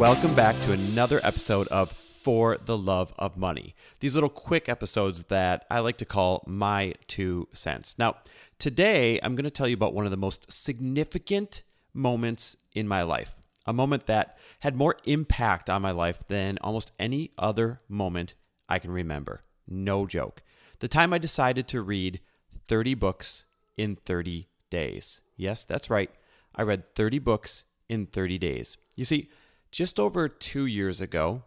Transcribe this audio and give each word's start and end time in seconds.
Welcome 0.00 0.34
back 0.34 0.58
to 0.62 0.72
another 0.72 1.20
episode 1.22 1.68
of 1.68 1.92
For 1.92 2.56
the 2.56 2.78
Love 2.78 3.12
of 3.18 3.36
Money. 3.36 3.74
These 4.00 4.14
little 4.14 4.30
quick 4.30 4.66
episodes 4.66 5.24
that 5.24 5.66
I 5.70 5.80
like 5.80 5.98
to 5.98 6.06
call 6.06 6.42
my 6.46 6.94
two 7.06 7.48
cents. 7.52 7.98
Now, 7.98 8.16
today 8.58 9.20
I'm 9.22 9.34
going 9.34 9.44
to 9.44 9.50
tell 9.50 9.68
you 9.68 9.74
about 9.74 9.92
one 9.92 10.06
of 10.06 10.10
the 10.10 10.16
most 10.16 10.50
significant 10.50 11.64
moments 11.92 12.56
in 12.74 12.88
my 12.88 13.02
life, 13.02 13.34
a 13.66 13.74
moment 13.74 14.06
that 14.06 14.38
had 14.60 14.74
more 14.74 14.96
impact 15.04 15.68
on 15.68 15.82
my 15.82 15.90
life 15.90 16.20
than 16.28 16.56
almost 16.62 16.92
any 16.98 17.30
other 17.36 17.82
moment 17.86 18.32
I 18.70 18.78
can 18.78 18.92
remember. 18.92 19.42
No 19.68 20.06
joke. 20.06 20.42
The 20.78 20.88
time 20.88 21.12
I 21.12 21.18
decided 21.18 21.68
to 21.68 21.82
read 21.82 22.20
30 22.68 22.94
books 22.94 23.44
in 23.76 23.96
30 23.96 24.48
days. 24.70 25.20
Yes, 25.36 25.66
that's 25.66 25.90
right. 25.90 26.10
I 26.54 26.62
read 26.62 26.94
30 26.94 27.18
books 27.18 27.64
in 27.90 28.06
30 28.06 28.38
days. 28.38 28.78
You 28.96 29.04
see, 29.04 29.28
just 29.70 30.00
over 30.00 30.28
two 30.28 30.66
years 30.66 31.00
ago, 31.00 31.44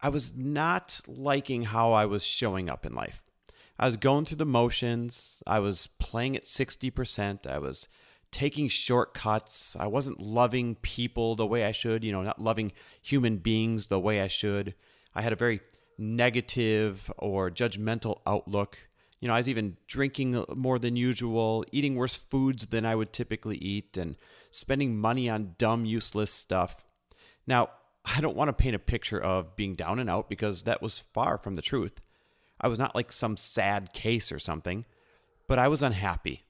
I 0.00 0.08
was 0.08 0.34
not 0.36 1.00
liking 1.06 1.64
how 1.64 1.92
I 1.92 2.06
was 2.06 2.24
showing 2.24 2.68
up 2.68 2.84
in 2.84 2.92
life. 2.92 3.22
I 3.78 3.86
was 3.86 3.96
going 3.96 4.24
through 4.24 4.36
the 4.36 4.44
motions. 4.44 5.42
I 5.46 5.58
was 5.58 5.86
playing 5.98 6.36
at 6.36 6.44
60%. 6.44 7.46
I 7.46 7.58
was 7.58 7.88
taking 8.30 8.68
shortcuts. 8.68 9.76
I 9.78 9.86
wasn't 9.86 10.20
loving 10.20 10.74
people 10.76 11.34
the 11.34 11.46
way 11.46 11.64
I 11.64 11.72
should, 11.72 12.02
you 12.02 12.12
know, 12.12 12.22
not 12.22 12.42
loving 12.42 12.72
human 13.00 13.36
beings 13.38 13.86
the 13.86 14.00
way 14.00 14.20
I 14.20 14.28
should. 14.28 14.74
I 15.14 15.22
had 15.22 15.32
a 15.32 15.36
very 15.36 15.60
negative 15.98 17.12
or 17.18 17.50
judgmental 17.50 18.20
outlook. 18.26 18.78
You 19.20 19.28
know, 19.28 19.34
I 19.34 19.38
was 19.38 19.48
even 19.48 19.76
drinking 19.86 20.44
more 20.54 20.78
than 20.78 20.96
usual, 20.96 21.64
eating 21.70 21.94
worse 21.94 22.16
foods 22.16 22.66
than 22.66 22.84
I 22.84 22.96
would 22.96 23.12
typically 23.12 23.56
eat, 23.58 23.96
and 23.96 24.16
spending 24.50 24.98
money 24.98 25.28
on 25.30 25.54
dumb, 25.58 25.84
useless 25.84 26.32
stuff. 26.32 26.84
Now, 27.46 27.70
I 28.04 28.20
don't 28.20 28.36
want 28.36 28.48
to 28.48 28.52
paint 28.52 28.74
a 28.74 28.80
picture 28.80 29.20
of 29.20 29.56
being 29.56 29.74
down 29.74 29.98
and 29.98 30.10
out 30.10 30.28
because 30.28 30.64
that 30.64 30.82
was 30.82 31.00
far 31.12 31.38
from 31.38 31.54
the 31.54 31.62
truth. 31.62 32.00
I 32.60 32.68
was 32.68 32.78
not 32.78 32.94
like 32.94 33.12
some 33.12 33.36
sad 33.36 33.92
case 33.92 34.32
or 34.32 34.38
something, 34.38 34.84
but 35.48 35.58
I 35.58 35.68
was 35.68 35.82
unhappy. 35.82 36.44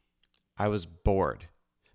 I 0.59 0.69
was 0.69 0.87
bored. 0.87 1.47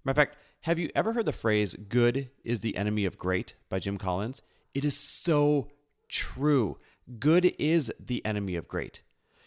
Matter 0.04 0.12
of 0.22 0.28
fact, 0.28 0.38
have 0.62 0.80
you 0.80 0.90
ever 0.96 1.14
heard 1.14 1.26
the 1.26 1.34
phrase, 1.34 1.76
good 1.76 2.30
is 2.44 2.62
the 2.62 2.76
enemy 2.76 3.06
of 3.06 3.18
great 3.18 3.56
by 3.70 3.80
Jim 3.80 3.98
Collins? 3.98 4.42
It 4.74 4.84
is 4.86 4.98
so 4.98 5.70
true. 6.10 6.78
Good 7.20 7.56
is 7.58 7.92
the 8.00 8.26
enemy 8.26 8.56
of 8.56 8.68
great. 8.68 9.02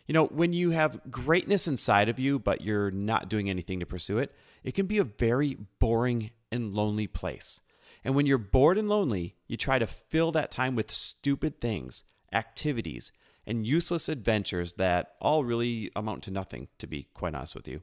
You 0.06 0.14
know, 0.14 0.26
when 0.26 0.52
you 0.52 0.70
have 0.70 1.00
greatness 1.10 1.68
inside 1.68 2.08
of 2.08 2.18
you, 2.18 2.38
but 2.38 2.62
you're 2.62 2.90
not 2.90 3.28
doing 3.28 3.48
anything 3.48 3.80
to 3.80 3.86
pursue 3.86 4.18
it, 4.18 4.32
it 4.64 4.74
can 4.74 4.86
be 4.86 4.98
a 4.98 5.04
very 5.04 5.56
boring 5.78 6.30
and 6.50 6.74
lonely 6.74 7.06
place. 7.06 7.60
And 8.04 8.14
when 8.14 8.26
you're 8.26 8.38
bored 8.38 8.78
and 8.78 8.88
lonely, 8.88 9.36
you 9.46 9.56
try 9.56 9.78
to 9.78 9.86
fill 9.86 10.32
that 10.32 10.50
time 10.50 10.74
with 10.74 10.90
stupid 10.90 11.60
things, 11.60 12.04
activities, 12.32 13.12
and 13.46 13.66
useless 13.66 14.08
adventures 14.08 14.74
that 14.74 15.14
all 15.20 15.44
really 15.44 15.90
amount 15.96 16.22
to 16.24 16.30
nothing, 16.30 16.68
to 16.78 16.86
be 16.86 17.08
quite 17.14 17.34
honest 17.34 17.54
with 17.54 17.68
you. 17.68 17.82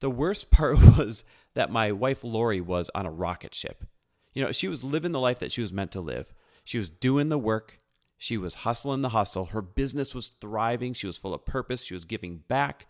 The 0.00 0.10
worst 0.10 0.50
part 0.50 0.78
was 0.78 1.24
that 1.54 1.70
my 1.70 1.92
wife 1.92 2.24
Lori 2.24 2.60
was 2.60 2.90
on 2.94 3.06
a 3.06 3.10
rocket 3.10 3.54
ship. 3.54 3.84
You 4.32 4.44
know, 4.44 4.52
she 4.52 4.68
was 4.68 4.82
living 4.84 5.12
the 5.12 5.20
life 5.20 5.38
that 5.40 5.52
she 5.52 5.60
was 5.60 5.72
meant 5.72 5.92
to 5.92 6.00
live. 6.00 6.32
She 6.64 6.78
was 6.78 6.88
doing 6.88 7.28
the 7.28 7.38
work, 7.38 7.80
she 8.16 8.38
was 8.38 8.54
hustling 8.54 9.00
the 9.00 9.10
hustle. 9.10 9.46
Her 9.46 9.60
business 9.60 10.14
was 10.14 10.28
thriving, 10.28 10.94
she 10.94 11.06
was 11.06 11.18
full 11.18 11.34
of 11.34 11.44
purpose, 11.44 11.84
she 11.84 11.94
was 11.94 12.04
giving 12.04 12.38
back, 12.38 12.86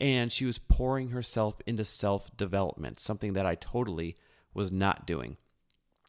and 0.00 0.32
she 0.32 0.44
was 0.44 0.58
pouring 0.58 1.10
herself 1.10 1.60
into 1.66 1.84
self 1.84 2.36
development, 2.36 2.98
something 2.98 3.34
that 3.34 3.46
I 3.46 3.54
totally 3.54 4.16
was 4.52 4.72
not 4.72 5.06
doing. 5.06 5.36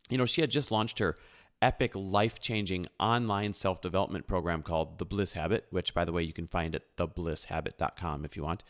You 0.10 0.18
know, 0.18 0.26
she 0.26 0.42
had 0.42 0.52
just 0.52 0.72
launched 0.72 1.00
her 1.00 1.16
epic 1.62 1.92
life 1.96 2.42
changing 2.42 2.88
online 3.00 3.54
self 3.54 3.82
development 3.82 4.28
program 4.28 4.62
called 4.62 5.00
The 5.00 5.06
Bliss 5.06 5.34
Habit, 5.34 5.66
which, 5.70 5.94
by 5.94 6.06
the 6.06 6.12
way, 6.12 6.24
you 6.24 6.34
can 6.34 6.48
find 6.48 6.76
at 6.76 6.96
theblisshabit.com 6.98 8.26
if 8.26 8.36
you 8.36 8.44
want. 8.44 8.64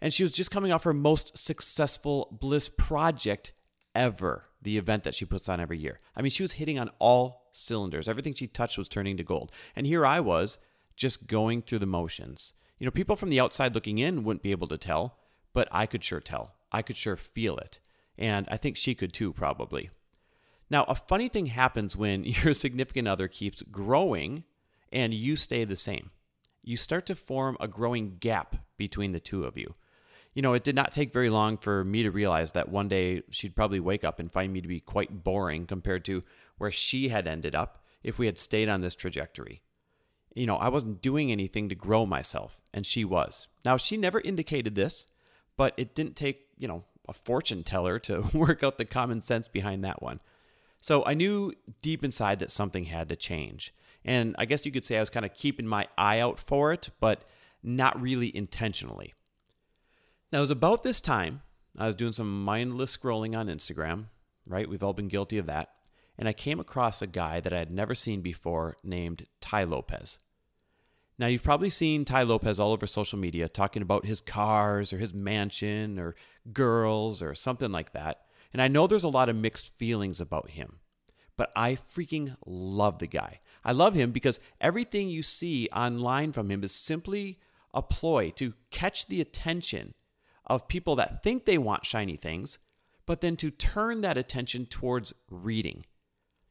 And 0.00 0.14
she 0.14 0.22
was 0.22 0.32
just 0.32 0.52
coming 0.52 0.70
off 0.70 0.84
her 0.84 0.94
most 0.94 1.36
successful 1.36 2.38
Bliss 2.40 2.68
project 2.68 3.52
ever, 3.94 4.44
the 4.62 4.78
event 4.78 5.02
that 5.02 5.14
she 5.14 5.24
puts 5.24 5.48
on 5.48 5.60
every 5.60 5.78
year. 5.78 5.98
I 6.14 6.22
mean, 6.22 6.30
she 6.30 6.44
was 6.44 6.52
hitting 6.52 6.78
on 6.78 6.90
all 7.00 7.48
cylinders. 7.50 8.08
Everything 8.08 8.34
she 8.34 8.46
touched 8.46 8.78
was 8.78 8.88
turning 8.88 9.16
to 9.16 9.24
gold. 9.24 9.50
And 9.74 9.86
here 9.86 10.06
I 10.06 10.20
was 10.20 10.58
just 10.94 11.26
going 11.26 11.62
through 11.62 11.80
the 11.80 11.86
motions. 11.86 12.52
You 12.78 12.84
know, 12.84 12.92
people 12.92 13.16
from 13.16 13.30
the 13.30 13.40
outside 13.40 13.74
looking 13.74 13.98
in 13.98 14.22
wouldn't 14.22 14.42
be 14.42 14.52
able 14.52 14.68
to 14.68 14.78
tell, 14.78 15.18
but 15.52 15.66
I 15.72 15.86
could 15.86 16.04
sure 16.04 16.20
tell. 16.20 16.54
I 16.70 16.82
could 16.82 16.96
sure 16.96 17.16
feel 17.16 17.56
it. 17.56 17.80
And 18.16 18.46
I 18.50 18.56
think 18.56 18.76
she 18.76 18.94
could 18.94 19.12
too, 19.12 19.32
probably. 19.32 19.90
Now, 20.70 20.84
a 20.84 20.94
funny 20.94 21.28
thing 21.28 21.46
happens 21.46 21.96
when 21.96 22.24
your 22.24 22.52
significant 22.52 23.08
other 23.08 23.28
keeps 23.28 23.62
growing 23.62 24.44
and 24.92 25.12
you 25.12 25.36
stay 25.36 25.64
the 25.64 25.76
same. 25.76 26.10
You 26.62 26.76
start 26.76 27.06
to 27.06 27.14
form 27.14 27.56
a 27.60 27.68
growing 27.68 28.16
gap 28.18 28.56
between 28.76 29.12
the 29.12 29.20
two 29.20 29.44
of 29.44 29.56
you. 29.56 29.74
You 30.34 30.42
know, 30.42 30.54
it 30.54 30.64
did 30.64 30.74
not 30.74 30.92
take 30.92 31.12
very 31.12 31.30
long 31.30 31.56
for 31.56 31.84
me 31.84 32.02
to 32.02 32.10
realize 32.10 32.52
that 32.52 32.68
one 32.68 32.88
day 32.88 33.22
she'd 33.30 33.56
probably 33.56 33.80
wake 33.80 34.04
up 34.04 34.18
and 34.18 34.30
find 34.30 34.52
me 34.52 34.60
to 34.60 34.68
be 34.68 34.80
quite 34.80 35.24
boring 35.24 35.66
compared 35.66 36.04
to 36.04 36.22
where 36.58 36.70
she 36.70 37.08
had 37.08 37.26
ended 37.26 37.54
up 37.54 37.84
if 38.02 38.18
we 38.18 38.26
had 38.26 38.38
stayed 38.38 38.68
on 38.68 38.80
this 38.80 38.94
trajectory. 38.94 39.62
You 40.34 40.46
know, 40.46 40.56
I 40.56 40.68
wasn't 40.68 41.02
doing 41.02 41.32
anything 41.32 41.68
to 41.70 41.74
grow 41.74 42.06
myself, 42.06 42.58
and 42.72 42.86
she 42.86 43.04
was. 43.04 43.48
Now, 43.64 43.76
she 43.76 43.96
never 43.96 44.20
indicated 44.20 44.74
this, 44.74 45.06
but 45.56 45.74
it 45.76 45.94
didn't 45.94 46.14
take, 46.14 46.46
you 46.56 46.68
know, 46.68 46.84
a 47.08 47.12
fortune 47.12 47.64
teller 47.64 47.98
to 48.00 48.24
work 48.34 48.62
out 48.62 48.78
the 48.78 48.84
common 48.84 49.20
sense 49.20 49.48
behind 49.48 49.82
that 49.84 50.02
one. 50.02 50.20
So 50.80 51.04
I 51.04 51.14
knew 51.14 51.52
deep 51.82 52.04
inside 52.04 52.38
that 52.38 52.50
something 52.50 52.84
had 52.84 53.08
to 53.08 53.16
change. 53.16 53.74
And 54.04 54.34
I 54.38 54.44
guess 54.44 54.64
you 54.64 54.72
could 54.72 54.84
say 54.84 54.96
I 54.96 55.00
was 55.00 55.10
kind 55.10 55.26
of 55.26 55.34
keeping 55.34 55.66
my 55.66 55.86
eye 55.96 56.20
out 56.20 56.38
for 56.38 56.72
it, 56.72 56.90
but 57.00 57.24
not 57.62 58.00
really 58.00 58.34
intentionally. 58.34 59.14
Now, 60.32 60.38
it 60.38 60.42
was 60.42 60.50
about 60.50 60.82
this 60.82 61.00
time 61.00 61.42
I 61.76 61.86
was 61.86 61.94
doing 61.94 62.12
some 62.12 62.44
mindless 62.44 62.96
scrolling 62.96 63.36
on 63.36 63.48
Instagram, 63.48 64.06
right? 64.46 64.68
We've 64.68 64.82
all 64.82 64.92
been 64.92 65.08
guilty 65.08 65.38
of 65.38 65.46
that. 65.46 65.70
And 66.16 66.28
I 66.28 66.32
came 66.32 66.58
across 66.58 67.00
a 67.00 67.06
guy 67.06 67.40
that 67.40 67.52
I 67.52 67.58
had 67.58 67.70
never 67.70 67.94
seen 67.94 68.22
before 68.22 68.76
named 68.82 69.26
Tai 69.40 69.64
Lopez. 69.64 70.18
Now, 71.18 71.26
you've 71.26 71.42
probably 71.42 71.70
seen 71.70 72.04
Tai 72.04 72.22
Lopez 72.22 72.60
all 72.60 72.72
over 72.72 72.86
social 72.86 73.18
media 73.18 73.48
talking 73.48 73.82
about 73.82 74.06
his 74.06 74.20
cars 74.20 74.92
or 74.92 74.98
his 74.98 75.14
mansion 75.14 75.98
or 75.98 76.14
girls 76.52 77.22
or 77.22 77.34
something 77.34 77.72
like 77.72 77.92
that. 77.92 78.22
And 78.52 78.62
I 78.62 78.68
know 78.68 78.86
there's 78.86 79.04
a 79.04 79.08
lot 79.08 79.28
of 79.28 79.36
mixed 79.36 79.76
feelings 79.78 80.20
about 80.20 80.50
him, 80.50 80.80
but 81.36 81.52
I 81.54 81.76
freaking 81.76 82.36
love 82.46 82.98
the 82.98 83.06
guy. 83.06 83.40
I 83.64 83.72
love 83.72 83.94
him 83.94 84.10
because 84.10 84.40
everything 84.60 85.08
you 85.08 85.22
see 85.22 85.68
online 85.74 86.32
from 86.32 86.50
him 86.50 86.64
is 86.64 86.72
simply 86.72 87.38
a 87.74 87.82
ploy 87.82 88.30
to 88.30 88.54
catch 88.70 89.06
the 89.06 89.20
attention 89.20 89.94
of 90.46 90.68
people 90.68 90.96
that 90.96 91.22
think 91.22 91.44
they 91.44 91.58
want 91.58 91.84
shiny 91.84 92.16
things, 92.16 92.58
but 93.04 93.20
then 93.20 93.36
to 93.36 93.50
turn 93.50 94.00
that 94.00 94.16
attention 94.16 94.66
towards 94.66 95.12
reading. 95.30 95.84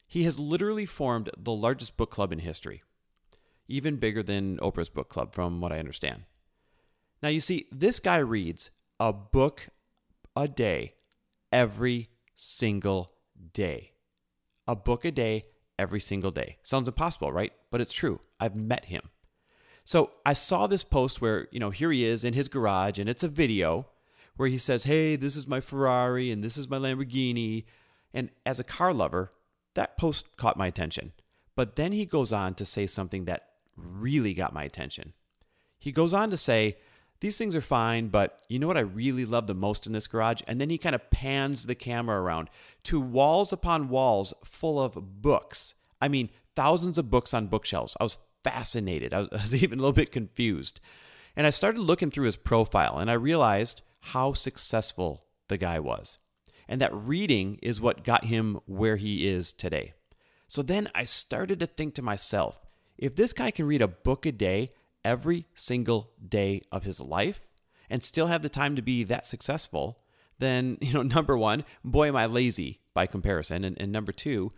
He 0.07 0.23
has 0.23 0.39
literally 0.39 0.85
formed 0.85 1.29
the 1.38 1.51
largest 1.51 1.97
book 1.97 2.11
club 2.11 2.31
in 2.31 2.39
history, 2.39 2.83
even 3.67 3.97
bigger 3.97 4.23
than 4.23 4.57
Oprah's 4.59 4.89
book 4.89 5.09
club, 5.09 5.33
from 5.33 5.59
what 5.59 5.71
I 5.71 5.79
understand. 5.79 6.23
Now, 7.21 7.29
you 7.29 7.41
see, 7.41 7.67
this 7.71 7.99
guy 7.99 8.17
reads 8.17 8.69
a 8.99 9.11
book 9.11 9.69
a 10.35 10.47
day 10.47 10.94
every 11.51 12.09
single 12.35 13.11
day. 13.53 13.91
A 14.67 14.75
book 14.75 15.05
a 15.05 15.11
day 15.11 15.44
every 15.79 15.99
single 15.99 16.31
day. 16.31 16.57
Sounds 16.63 16.88
impossible, 16.88 17.31
right? 17.31 17.53
But 17.71 17.81
it's 17.81 17.94
true. 17.94 18.19
I've 18.39 18.55
met 18.55 18.85
him. 18.85 19.09
So 19.85 20.11
I 20.25 20.33
saw 20.33 20.67
this 20.67 20.83
post 20.83 21.21
where, 21.21 21.47
you 21.51 21.59
know, 21.59 21.69
here 21.69 21.91
he 21.91 22.05
is 22.05 22.25
in 22.25 22.33
his 22.33 22.49
garage 22.49 22.99
and 22.99 23.07
it's 23.07 23.23
a 23.23 23.29
video 23.29 23.88
where 24.35 24.49
he 24.49 24.57
says, 24.57 24.83
Hey, 24.83 25.15
this 25.15 25.35
is 25.35 25.47
my 25.47 25.61
Ferrari 25.61 26.31
and 26.31 26.44
this 26.44 26.57
is 26.57 26.69
my 26.69 26.77
Lamborghini. 26.77 27.65
And 28.13 28.29
as 28.45 28.59
a 28.59 28.65
car 28.65 28.94
lover, 28.94 29.31
that 29.75 29.97
post 29.97 30.35
caught 30.35 30.57
my 30.57 30.67
attention. 30.67 31.13
But 31.55 31.75
then 31.75 31.91
he 31.91 32.05
goes 32.05 32.33
on 32.33 32.53
to 32.55 32.65
say 32.65 32.85
something 32.85 33.25
that 33.25 33.47
really 33.75 34.33
got 34.33 34.53
my 34.53 34.63
attention. 34.63 35.13
He 35.79 35.91
goes 35.91 36.13
on 36.13 36.31
to 36.31 36.38
say, 36.38 36.77
these 37.19 37.37
things 37.37 37.55
are 37.55 37.61
fine, 37.61 38.09
but 38.09 38.41
you 38.47 38.59
know 38.59 38.67
what 38.67 38.77
I 38.77 38.81
really 38.81 39.25
love 39.25 39.47
the 39.47 39.55
most 39.55 39.87
in 39.87 39.93
this 39.93 40.07
garage? 40.07 40.41
And 40.47 40.61
then 40.61 40.69
he 40.69 40.77
kind 40.77 40.95
of 40.95 41.09
pans 41.09 41.65
the 41.65 41.75
camera 41.75 42.21
around 42.21 42.49
to 42.83 42.99
walls 42.99 43.51
upon 43.51 43.89
walls 43.89 44.33
full 44.45 44.81
of 44.81 45.21
books. 45.21 45.73
I 46.01 46.07
mean, 46.07 46.29
thousands 46.55 46.97
of 46.97 47.09
books 47.09 47.33
on 47.33 47.47
bookshelves. 47.47 47.97
I 47.99 48.03
was 48.03 48.17
fascinated. 48.43 49.13
I 49.13 49.19
was, 49.19 49.29
I 49.31 49.35
was 49.35 49.55
even 49.55 49.79
a 49.79 49.81
little 49.81 49.93
bit 49.93 50.11
confused. 50.11 50.79
And 51.35 51.45
I 51.45 51.51
started 51.51 51.81
looking 51.81 52.11
through 52.11 52.25
his 52.25 52.37
profile 52.37 52.97
and 52.97 53.09
I 53.09 53.15
realized 53.15 53.81
how 53.99 54.33
successful 54.33 55.25
the 55.47 55.57
guy 55.57 55.79
was. 55.79 56.17
And 56.67 56.81
that 56.81 56.93
reading 56.93 57.59
is 57.61 57.79
what 57.79 58.03
got 58.03 58.25
him 58.25 58.59
where 58.65 58.97
he 58.97 59.27
is 59.27 59.53
today. 59.53 59.93
So 60.47 60.61
then 60.61 60.89
I 60.95 61.03
started 61.03 61.59
to 61.59 61.67
think 61.67 61.95
to 61.95 62.01
myself 62.01 62.59
if 62.97 63.15
this 63.15 63.33
guy 63.33 63.51
can 63.51 63.67
read 63.67 63.81
a 63.81 63.87
book 63.87 64.25
a 64.25 64.31
day 64.31 64.71
every 65.07 65.45
single 65.56 66.12
day 66.27 66.62
of 66.69 66.83
his 66.83 67.00
life 67.00 67.39
and 67.89 68.04
still 68.04 68.27
have 68.27 68.42
the 68.42 68.50
time 68.50 68.75
to 68.75 68.81
be 68.81 69.06
that 69.06 69.25
successful, 69.25 70.00
then, 70.38 70.77
you 70.81 70.94
know, 70.94 71.01
number 71.01 71.38
one, 71.38 71.63
boy, 71.83 72.09
am 72.09 72.18
I 72.18 72.25
lazy 72.25 72.81
by 72.94 73.07
comparison. 73.07 73.63
And, 73.63 73.80
and 73.80 73.92
number 73.92 74.12
two, 74.12 74.51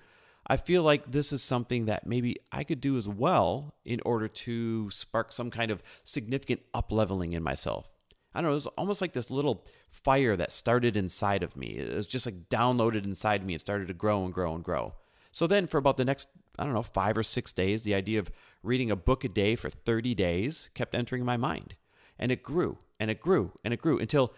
I 0.48 0.58
feel 0.58 0.82
like 0.82 1.12
this 1.12 1.32
is 1.32 1.44
something 1.44 1.86
that 1.86 2.08
maybe 2.08 2.38
I 2.52 2.64
could 2.64 2.82
do 2.82 2.98
as 2.98 3.08
well 3.08 3.76
in 3.86 4.02
order 4.04 4.28
to 4.28 4.90
spark 4.90 5.32
some 5.32 5.52
kind 5.52 5.70
of 5.70 5.84
significant 6.04 6.62
up 6.74 6.92
leveling 6.92 7.34
in 7.34 7.44
myself. 7.44 7.92
I 8.34 8.42
don't 8.42 8.50
know, 8.50 8.54
it 8.54 8.56
was 8.56 8.68
almost 8.68 9.02
like 9.02 9.14
this 9.14 9.30
little 9.30 9.68
fire 9.92 10.36
that 10.36 10.52
started 10.52 10.98
inside 10.98 11.44
of 11.44 11.56
me. 11.56 11.78
It 11.78 11.94
was 11.94 12.08
just 12.08 12.26
like 12.26 12.50
downloaded 12.50 13.04
inside 13.04 13.46
me 13.46 13.54
and 13.54 13.62
started 13.62 13.88
to 13.90 13.94
grow 13.94 14.26
and 14.26 14.34
grow 14.34 14.56
and 14.56 14.64
grow. 14.64 14.96
So 15.32 15.46
then, 15.46 15.68
for 15.68 15.78
about 15.78 15.98
the 15.98 16.06
next, 16.06 16.30
I 16.58 16.64
don't 16.64 16.74
know, 16.74 16.82
five 16.82 17.18
or 17.18 17.24
six 17.24 17.54
days, 17.54 17.84
the 17.84 17.94
idea 17.94 18.20
of 18.20 18.32
reading 18.64 18.92
a 18.92 18.96
book 18.96 19.24
a 19.24 19.30
day 19.30 19.56
for 19.56 19.70
30 19.70 20.16
days 20.16 20.70
kept 20.74 20.96
entering 20.96 21.26
my 21.26 21.38
mind. 21.38 21.76
And 22.18 22.32
it 22.32 22.44
grew 22.44 22.78
and 23.00 23.10
it 23.10 23.20
grew 23.20 23.54
and 23.64 23.74
it 23.74 23.82
grew 23.82 24.00
until 24.00 24.34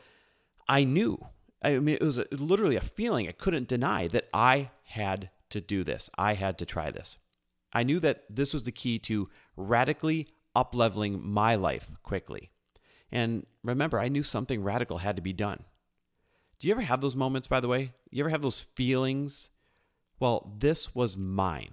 I 0.67 0.83
knew. 0.83 1.19
I 1.63 1.79
mean, 1.79 1.95
it 1.95 2.03
was 2.03 2.17
a, 2.17 2.25
literally 2.31 2.75
a 2.75 2.81
feeling 2.81 3.27
I 3.27 3.33
couldn't 3.33 3.67
deny 3.67 4.07
that 4.09 4.27
I 4.33 4.71
had 4.83 5.29
to 5.49 5.61
do 5.61 5.83
this. 5.83 6.09
I 6.17 6.33
had 6.33 6.57
to 6.59 6.65
try 6.65 6.91
this. 6.91 7.17
I 7.73 7.83
knew 7.83 7.99
that 7.99 8.23
this 8.29 8.53
was 8.53 8.63
the 8.63 8.71
key 8.71 8.99
to 8.99 9.29
radically 9.55 10.27
upleveling 10.55 11.21
my 11.23 11.55
life 11.55 11.91
quickly. 12.03 12.51
And 13.11 13.45
remember, 13.63 13.99
I 13.99 14.07
knew 14.07 14.23
something 14.23 14.63
radical 14.63 14.99
had 14.99 15.15
to 15.15 15.21
be 15.21 15.33
done. 15.33 15.63
Do 16.59 16.67
you 16.67 16.73
ever 16.73 16.81
have 16.81 17.01
those 17.01 17.15
moments, 17.15 17.47
by 17.47 17.59
the 17.59 17.67
way? 17.67 17.93
You 18.09 18.23
ever 18.23 18.29
have 18.29 18.41
those 18.41 18.61
feelings? 18.61 19.49
Well, 20.19 20.53
this 20.57 20.93
was 20.93 21.17
mine. 21.17 21.71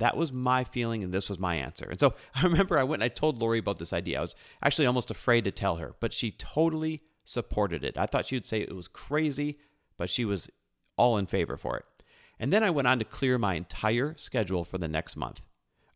That 0.00 0.16
was 0.16 0.32
my 0.32 0.64
feeling, 0.64 1.04
and 1.04 1.12
this 1.12 1.28
was 1.28 1.38
my 1.38 1.56
answer. 1.56 1.86
And 1.88 2.00
so 2.00 2.14
I 2.34 2.42
remember 2.42 2.78
I 2.78 2.84
went 2.84 3.02
and 3.02 3.10
I 3.10 3.14
told 3.14 3.38
Lori 3.38 3.58
about 3.58 3.78
this 3.78 3.92
idea. 3.92 4.18
I 4.18 4.22
was 4.22 4.34
actually 4.62 4.86
almost 4.86 5.10
afraid 5.10 5.44
to 5.44 5.50
tell 5.50 5.76
her, 5.76 5.94
but 6.00 6.12
she 6.12 6.32
totally 6.32 7.02
supported 7.24 7.84
it. 7.84 7.96
I 7.96 8.06
thought 8.06 8.26
she 8.26 8.36
would 8.36 8.46
say 8.46 8.60
it 8.60 8.74
was 8.74 8.88
crazy, 8.88 9.58
but 9.96 10.10
she 10.10 10.24
was 10.24 10.50
all 10.96 11.18
in 11.18 11.26
favor 11.26 11.56
for 11.56 11.76
it. 11.76 11.84
And 12.38 12.52
then 12.52 12.64
I 12.64 12.70
went 12.70 12.88
on 12.88 12.98
to 12.98 13.04
clear 13.04 13.36
my 13.38 13.54
entire 13.54 14.14
schedule 14.16 14.64
for 14.64 14.78
the 14.78 14.88
next 14.88 15.16
month. 15.16 15.46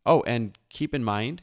Oh, 0.05 0.21
and 0.27 0.57
keep 0.69 0.93
in 0.93 1.03
mind 1.03 1.41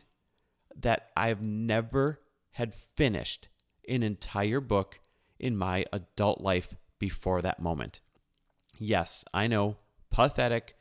that 0.76 1.10
I've 1.16 1.42
never 1.42 2.20
had 2.52 2.72
finished 2.72 3.48
an 3.88 4.04
entire 4.04 4.60
book 4.60 5.00
in 5.40 5.56
my 5.56 5.84
adult 5.92 6.40
life 6.40 6.76
before 7.00 7.42
that 7.42 7.60
moment. 7.60 8.00
Yes, 8.78 9.24
I 9.34 9.48
know, 9.48 9.78
pathetic, 10.10 10.76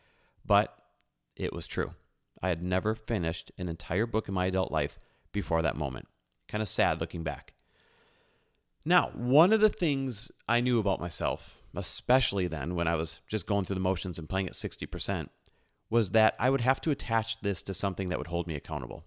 but 0.45 0.81
it 1.42 1.54
was 1.54 1.68
true. 1.68 1.96
I 2.42 2.50
had 2.50 2.64
never 2.64 2.96
finished 2.96 3.52
an 3.58 3.68
entire 3.68 4.06
book 4.06 4.28
in 4.28 4.34
my 4.34 4.46
adult 4.46 4.72
life 4.72 5.00
before 5.32 5.62
that 5.62 5.76
moment. 5.76 6.08
Kind 6.48 6.62
of 6.62 6.70
sad 6.70 7.00
looking 7.00 7.24
back. 7.24 7.54
Now, 8.86 9.12
one 9.14 9.54
of 9.54 9.62
the 9.62 9.70
things 9.70 10.32
I 10.48 10.62
knew 10.62 10.80
about 10.80 11.00
myself, 11.00 11.62
especially 11.76 12.48
then 12.48 12.76
when 12.76 12.88
I 12.88 12.96
was 12.96 13.22
just 13.28 13.46
going 13.46 13.64
through 13.64 13.76
the 13.76 13.80
motions 13.80 14.18
and 14.18 14.30
playing 14.30 14.48
at 14.48 14.54
60%, 14.54 15.30
was 15.90 16.12
that 16.12 16.36
I 16.40 16.50
would 16.50 16.62
have 16.62 16.82
to 16.82 16.92
attach 16.92 17.42
this 17.42 17.62
to 17.64 17.74
something 17.74 18.10
that 18.10 18.18
would 18.18 18.28
hold 18.28 18.48
me 18.48 18.56
accountable. 18.56 19.04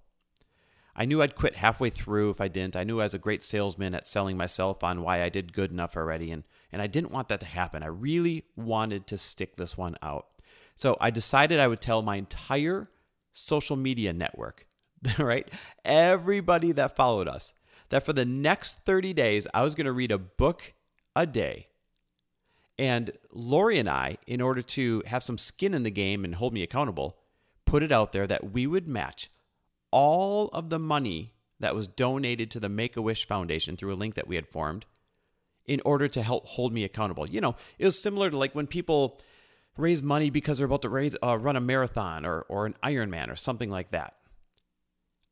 I 0.96 1.06
knew 1.06 1.22
I'd 1.22 1.34
quit 1.34 1.56
halfway 1.56 1.90
through 1.90 2.30
if 2.30 2.40
I 2.40 2.46
didn't. 2.46 2.76
I 2.76 2.84
knew 2.84 3.00
I 3.00 3.04
was 3.04 3.14
a 3.14 3.18
great 3.18 3.42
salesman 3.42 3.94
at 3.94 4.06
selling 4.06 4.36
myself 4.36 4.84
on 4.84 5.02
why 5.02 5.22
I 5.22 5.28
did 5.28 5.52
good 5.52 5.72
enough 5.72 5.96
already, 5.96 6.30
and, 6.30 6.44
and 6.70 6.80
I 6.80 6.86
didn't 6.86 7.10
want 7.10 7.28
that 7.28 7.40
to 7.40 7.46
happen. 7.46 7.82
I 7.82 7.86
really 7.86 8.44
wanted 8.54 9.08
to 9.08 9.18
stick 9.18 9.56
this 9.56 9.76
one 9.76 9.96
out. 10.02 10.26
So 10.76 10.96
I 11.00 11.10
decided 11.10 11.60
I 11.60 11.68
would 11.68 11.80
tell 11.80 12.02
my 12.02 12.16
entire 12.16 12.88
social 13.32 13.76
media 13.76 14.12
network, 14.12 14.66
right? 15.18 15.48
Everybody 15.84 16.72
that 16.72 16.96
followed 16.96 17.28
us, 17.28 17.52
that 17.90 18.04
for 18.04 18.12
the 18.12 18.24
next 18.24 18.80
30 18.80 19.12
days, 19.12 19.46
I 19.54 19.62
was 19.62 19.74
going 19.74 19.86
to 19.86 19.92
read 19.92 20.10
a 20.10 20.18
book 20.18 20.74
a 21.14 21.26
day. 21.26 21.68
And 22.78 23.12
Lori 23.30 23.78
and 23.78 23.88
I, 23.88 24.18
in 24.26 24.40
order 24.40 24.62
to 24.62 25.02
have 25.06 25.22
some 25.22 25.38
skin 25.38 25.74
in 25.74 25.84
the 25.84 25.90
game 25.90 26.24
and 26.24 26.34
hold 26.34 26.52
me 26.52 26.62
accountable, 26.62 27.16
put 27.66 27.82
it 27.82 27.92
out 27.92 28.12
there 28.12 28.26
that 28.26 28.52
we 28.52 28.66
would 28.66 28.88
match 28.88 29.30
all 29.90 30.48
of 30.48 30.70
the 30.70 30.78
money 30.78 31.34
that 31.60 31.74
was 31.74 31.86
donated 31.86 32.50
to 32.50 32.60
the 32.60 32.68
Make 32.68 32.96
a 32.96 33.02
Wish 33.02 33.28
Foundation 33.28 33.76
through 33.76 33.94
a 33.94 33.96
link 33.96 34.14
that 34.14 34.26
we 34.26 34.34
had 34.34 34.48
formed 34.48 34.86
in 35.66 35.80
order 35.84 36.08
to 36.08 36.22
help 36.22 36.46
hold 36.46 36.72
me 36.72 36.84
accountable. 36.84 37.28
You 37.28 37.40
know, 37.40 37.56
it 37.78 37.84
was 37.84 38.02
similar 38.02 38.28
to 38.28 38.36
like 38.36 38.54
when 38.54 38.66
people 38.66 39.20
raise 39.76 40.02
money 40.02 40.30
because 40.30 40.58
they're 40.58 40.66
about 40.66 40.82
to 40.82 40.88
raise, 40.88 41.16
uh, 41.22 41.36
run 41.36 41.56
a 41.56 41.60
marathon 41.60 42.24
or, 42.24 42.42
or 42.42 42.66
an 42.66 42.76
Ironman 42.82 43.30
or 43.30 43.36
something 43.36 43.70
like 43.70 43.90
that. 43.90 44.14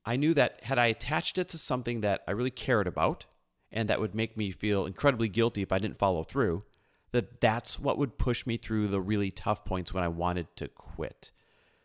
I 0.05 0.17
knew 0.17 0.35
that 0.35 0.65
had 0.65 0.79
I 0.79 0.87
attached 0.87 1.39
it 1.39 1.49
to 1.51 1.59
something 1.59 2.01
that 2.01 2.23
I 2.27 2.33
really 2.33 2.51
cared 2.51 2.87
about 2.87 3.27
and 3.71 3.89
that 3.89 4.01
would 4.01 4.15
make 4.15 4.37
me 4.37 4.51
feel 4.51 4.85
incredibly 4.85 5.29
guilty 5.29 5.63
if 5.63 5.73
I 5.73 5.79
didn't 5.79 5.99
follow 5.99 6.25
through, 6.25 6.65
that 7.13 7.41
that's 7.41 7.79
what 7.79 7.99
would 7.99 8.19
push 8.19 8.47
me 8.47 8.57
through 8.57 8.89
the 8.89 9.01
really 9.01 9.31
tough 9.31 9.65
points 9.65 9.95
when 9.95 10.05
I 10.05 10.09
wanted 10.09 10.55
to 10.57 10.69
quit. 10.69 11.31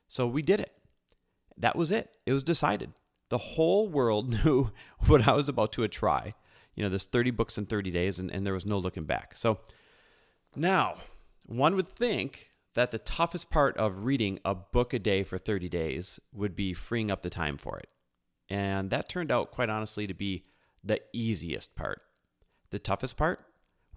So 0.07 0.27
we 0.27 0.41
did 0.41 0.59
it 0.59 0.73
that 1.57 1.75
was 1.75 1.91
it. 1.91 2.11
It 2.25 2.33
was 2.33 2.43
decided. 2.43 2.93
The 3.29 3.37
whole 3.37 3.89
world 3.89 4.29
knew 4.45 4.71
what 5.07 5.27
I 5.27 5.33
was 5.33 5.49
about 5.49 5.73
to 5.73 5.87
try. 5.87 6.33
You 6.75 6.83
know, 6.83 6.89
this 6.89 7.05
30 7.05 7.31
books 7.31 7.57
in 7.57 7.65
30 7.65 7.89
days, 7.91 8.19
and, 8.19 8.31
and 8.31 8.45
there 8.45 8.53
was 8.53 8.65
no 8.65 8.77
looking 8.77 9.05
back. 9.05 9.35
So 9.35 9.59
now, 10.55 10.95
one 11.47 11.75
would 11.75 11.89
think 11.89 12.46
that 12.77 12.91
the 12.91 12.99
toughest 12.99 13.49
part 13.49 13.75
of 13.77 14.05
reading 14.05 14.39
a 14.45 14.53
book 14.53 14.93
a 14.93 14.99
day 14.99 15.23
for 15.23 15.39
30 15.39 15.67
days 15.67 16.19
would 16.31 16.55
be 16.55 16.75
freeing 16.75 17.09
up 17.09 17.23
the 17.23 17.29
time 17.29 17.57
for 17.57 17.79
it. 17.79 17.89
And 18.51 18.91
that 18.91 19.09
turned 19.09 19.31
out, 19.31 19.49
quite 19.49 19.67
honestly, 19.67 20.05
to 20.05 20.13
be 20.13 20.43
the 20.83 21.01
easiest 21.11 21.75
part. 21.75 22.03
The 22.69 22.77
toughest 22.77 23.17
part 23.17 23.43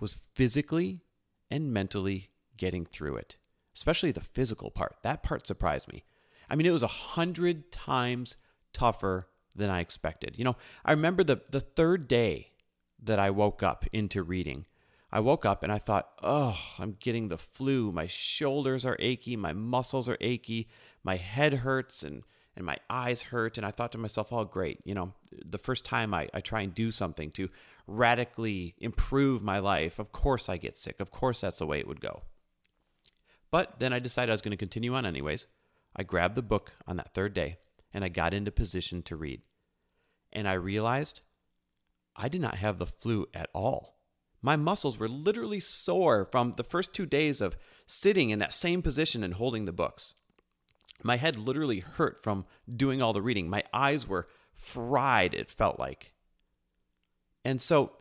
was 0.00 0.16
physically 0.32 1.02
and 1.50 1.74
mentally 1.74 2.30
getting 2.56 2.86
through 2.86 3.16
it, 3.16 3.36
especially 3.76 4.12
the 4.12 4.22
physical 4.22 4.70
part. 4.70 4.96
That 5.02 5.22
part 5.22 5.46
surprised 5.46 5.92
me. 5.92 6.04
I 6.48 6.56
mean, 6.56 6.66
it 6.66 6.70
was 6.72 6.82
a 6.82 6.86
hundred 6.86 7.70
times 7.70 8.36
tougher 8.72 9.28
than 9.54 9.68
I 9.68 9.80
expected. 9.80 10.38
You 10.38 10.44
know, 10.44 10.56
I 10.86 10.92
remember 10.92 11.22
the 11.22 11.42
the 11.50 11.60
third 11.60 12.08
day 12.08 12.52
that 13.02 13.18
I 13.18 13.28
woke 13.28 13.62
up 13.62 13.84
into 13.92 14.22
reading. 14.22 14.64
I 15.12 15.20
woke 15.20 15.44
up 15.44 15.62
and 15.62 15.72
I 15.72 15.78
thought, 15.78 16.10
oh, 16.22 16.58
I'm 16.78 16.96
getting 17.00 17.28
the 17.28 17.38
flu. 17.38 17.90
My 17.90 18.06
shoulders 18.06 18.86
are 18.86 18.96
achy, 19.00 19.36
my 19.36 19.52
muscles 19.52 20.08
are 20.08 20.18
achy, 20.20 20.68
my 21.02 21.16
head 21.16 21.54
hurts, 21.54 22.02
and 22.02 22.22
and 22.56 22.66
my 22.66 22.76
eyes 22.88 23.22
hurt. 23.22 23.56
And 23.56 23.66
I 23.66 23.70
thought 23.70 23.92
to 23.92 23.98
myself, 23.98 24.32
oh, 24.32 24.44
great. 24.44 24.80
You 24.84 24.94
know, 24.94 25.14
the 25.44 25.58
first 25.58 25.84
time 25.84 26.12
I, 26.12 26.28
I 26.34 26.40
try 26.40 26.60
and 26.62 26.74
do 26.74 26.90
something 26.90 27.30
to 27.32 27.48
radically 27.86 28.74
improve 28.78 29.42
my 29.42 29.60
life, 29.60 29.98
of 29.98 30.12
course 30.12 30.48
I 30.48 30.56
get 30.56 30.76
sick. 30.76 31.00
Of 31.00 31.10
course 31.10 31.40
that's 31.40 31.58
the 31.58 31.66
way 31.66 31.78
it 31.78 31.88
would 31.88 32.00
go. 32.00 32.22
But 33.50 33.78
then 33.78 33.92
I 33.92 33.98
decided 33.98 34.30
I 34.30 34.34
was 34.34 34.42
going 34.42 34.50
to 34.50 34.56
continue 34.56 34.94
on 34.94 35.06
anyways. 35.06 35.46
I 35.96 36.02
grabbed 36.02 36.34
the 36.34 36.42
book 36.42 36.72
on 36.86 36.96
that 36.96 37.14
third 37.14 37.34
day 37.34 37.58
and 37.92 38.04
I 38.04 38.08
got 38.08 38.34
into 38.34 38.50
position 38.50 39.02
to 39.04 39.16
read. 39.16 39.42
And 40.32 40.46
I 40.46 40.52
realized 40.52 41.22
I 42.14 42.28
did 42.28 42.40
not 42.40 42.56
have 42.56 42.78
the 42.78 42.86
flu 42.86 43.26
at 43.34 43.48
all. 43.54 43.99
My 44.42 44.56
muscles 44.56 44.98
were 44.98 45.08
literally 45.08 45.60
sore 45.60 46.24
from 46.30 46.52
the 46.52 46.64
first 46.64 46.92
two 46.92 47.06
days 47.06 47.40
of 47.40 47.56
sitting 47.86 48.30
in 48.30 48.38
that 48.38 48.54
same 48.54 48.82
position 48.82 49.22
and 49.22 49.34
holding 49.34 49.64
the 49.64 49.72
books. 49.72 50.14
My 51.02 51.16
head 51.16 51.38
literally 51.38 51.80
hurt 51.80 52.22
from 52.22 52.46
doing 52.74 53.02
all 53.02 53.12
the 53.12 53.22
reading. 53.22 53.48
My 53.48 53.64
eyes 53.72 54.06
were 54.06 54.28
fried, 54.54 55.34
it 55.34 55.50
felt 55.50 55.78
like. 55.78 56.14
And 57.44 57.60
so 57.60 57.92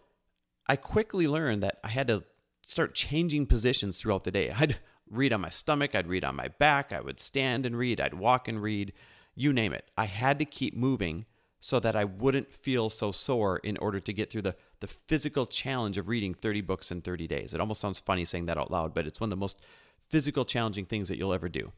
I 0.68 0.76
quickly 0.76 1.28
learned 1.28 1.64
that 1.64 1.80
I 1.84 1.90
had 1.90 2.08
to 2.08 2.24
start 2.66 2.94
changing 2.94 3.48
positions 3.48 3.98
throughout 3.98 4.24
the 4.24 4.32
day. 4.32 4.52
I'd 4.56 4.78
read 5.10 5.34
on 5.34 5.42
my 5.42 5.50
stomach, 5.50 5.96
I'd 5.96 6.08
read 6.08 6.24
on 6.24 6.36
my 6.36 6.50
back, 6.50 6.94
I 6.94 7.02
would 7.02 7.20
stand 7.20 7.66
and 7.66 7.78
read, 7.78 8.00
I'd 8.00 8.14
walk 8.14 8.48
and 8.48 8.62
read, 8.62 8.94
you 9.34 9.52
name 9.52 9.74
it. 9.74 9.90
I 9.98 10.06
had 10.06 10.38
to 10.40 10.46
keep 10.46 10.76
moving 10.76 11.26
so 11.62 11.80
that 11.80 11.96
I 11.96 12.06
wouldn't 12.06 12.52
feel 12.52 12.90
so 12.90 13.12
sore 13.12 13.58
in 13.58 13.78
order 13.78 14.00
to 14.00 14.14
get 14.14 14.30
through 14.30 14.44
the, 14.44 14.56
the 14.80 14.88
physical 14.88 15.46
challenge 15.46 15.98
of 15.98 16.08
reading 16.08 16.34
30 16.34 16.62
books 16.62 16.92
in 16.92 17.02
30 17.02 17.28
days. 17.28 17.54
It 17.54 17.60
almost 17.60 17.82
sounds 17.82 18.00
funny 18.00 18.26
saying 18.26 18.46
that 18.46 18.58
out 18.58 18.72
loud, 18.72 18.94
but 18.94 19.06
it's 19.06 19.20
one 19.20 19.28
of 19.28 19.32
the 19.32 19.36
most 19.36 19.60
physical 20.08 20.46
challenging 20.46 20.86
things 20.86 21.10
that 21.10 21.18
you'll 21.18 21.34
ever 21.34 21.50
do. 21.50 21.72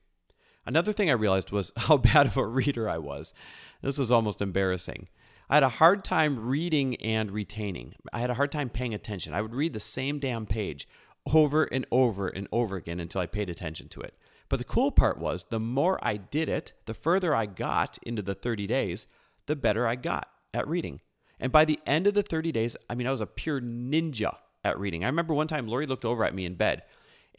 Another 0.66 0.94
thing 0.94 1.10
I 1.10 1.14
realized 1.14 1.52
was 1.52 1.72
how 1.78 1.98
bad 1.98 2.28
of 2.28 2.38
a 2.38 2.46
reader 2.46 2.90
I 2.90 3.00
was. 3.00 3.34
This 3.82 3.98
was 3.98 4.12
almost 4.12 4.42
embarrassing. 4.42 5.08
I 5.50 5.56
had 5.56 5.64
a 5.64 5.70
hard 5.70 6.06
time 6.06 6.48
reading 6.48 6.96
and 6.98 7.30
retaining. 7.32 7.96
I 8.14 8.20
had 8.20 8.30
a 8.30 8.36
hard 8.36 8.52
time 8.52 8.70
paying 8.70 8.94
attention. 8.94 9.34
I 9.34 9.42
would 9.42 9.54
read 9.54 9.74
the 9.74 9.82
same 9.82 10.20
damn 10.20 10.46
page 10.46 10.88
over 11.34 11.64
and 11.64 11.86
over 11.92 12.28
and 12.30 12.48
over 12.52 12.78
again 12.78 13.00
until 13.00 13.22
I 13.22 13.26
paid 13.26 13.50
attention 13.50 13.90
to 13.90 14.02
it. 14.02 14.16
But 14.48 14.58
the 14.58 14.66
cool 14.66 14.92
part 14.92 15.18
was 15.18 15.46
the 15.46 15.60
more 15.60 16.00
I 16.02 16.18
did 16.18 16.50
it, 16.50 16.74
the 16.86 16.94
further 16.94 17.36
I 17.36 17.46
got 17.48 17.98
into 18.04 18.22
the 18.22 18.34
30 18.34 18.68
days, 18.68 19.08
the 19.46 19.56
better 19.56 19.88
I 19.88 19.96
got 19.96 20.28
at 20.54 20.68
reading. 20.68 21.02
And 21.40 21.52
by 21.52 21.66
the 21.66 21.80
end 21.86 22.08
of 22.08 22.14
the 22.14 22.24
30 22.24 22.52
days, 22.52 22.78
I 22.90 22.96
mean, 22.96 23.08
I 23.08 23.12
was 23.12 23.22
a 23.22 23.26
pure 23.26 23.60
ninja 23.60 24.36
at 24.64 24.80
reading. 24.80 25.04
I 25.04 25.08
remember 25.08 25.34
one 25.34 25.48
time 25.48 25.68
Lori 25.68 25.88
looked 25.88 26.06
over 26.06 26.24
at 26.24 26.36
me 26.36 26.46
in 26.46 26.56
bed. 26.56 26.84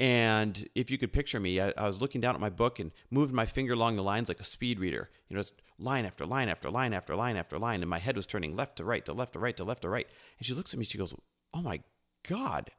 And 0.00 0.68
if 0.74 0.90
you 0.90 0.98
could 0.98 1.12
picture 1.12 1.38
me, 1.38 1.60
I, 1.60 1.72
I, 1.76 1.86
was 1.86 2.00
looking 2.00 2.20
down 2.20 2.34
at 2.34 2.40
my 2.40 2.48
book 2.48 2.78
and 2.78 2.90
moving 3.10 3.36
my 3.36 3.46
finger 3.46 3.74
along 3.74 3.96
the 3.96 4.02
lines 4.02 4.28
like 4.28 4.40
a 4.40 4.44
speed 4.44 4.80
reader. 4.80 5.10
You 5.28 5.36
know, 5.36 5.42
line 5.78 6.06
after 6.06 6.24
line 6.24 6.48
after 6.48 6.70
line 6.70 6.94
after 6.94 7.14
line 7.14 7.36
after 7.36 7.58
line. 7.58 7.82
And 7.82 7.90
my 7.90 7.98
head 7.98 8.16
was 8.16 8.26
turning 8.26 8.56
left 8.56 8.76
to 8.76 8.84
right 8.84 9.04
to 9.04 9.12
left 9.12 9.34
to 9.34 9.38
right 9.38 9.56
to 9.56 9.64
left 9.64 9.82
to 9.82 9.88
right. 9.88 10.06
And 10.38 10.46
she 10.46 10.54
looks 10.54 10.72
at 10.72 10.78
me, 10.78 10.84
she 10.84 10.98
goes, 10.98 11.14
Oh 11.54 11.62
my 11.62 11.80
God, 12.28 12.70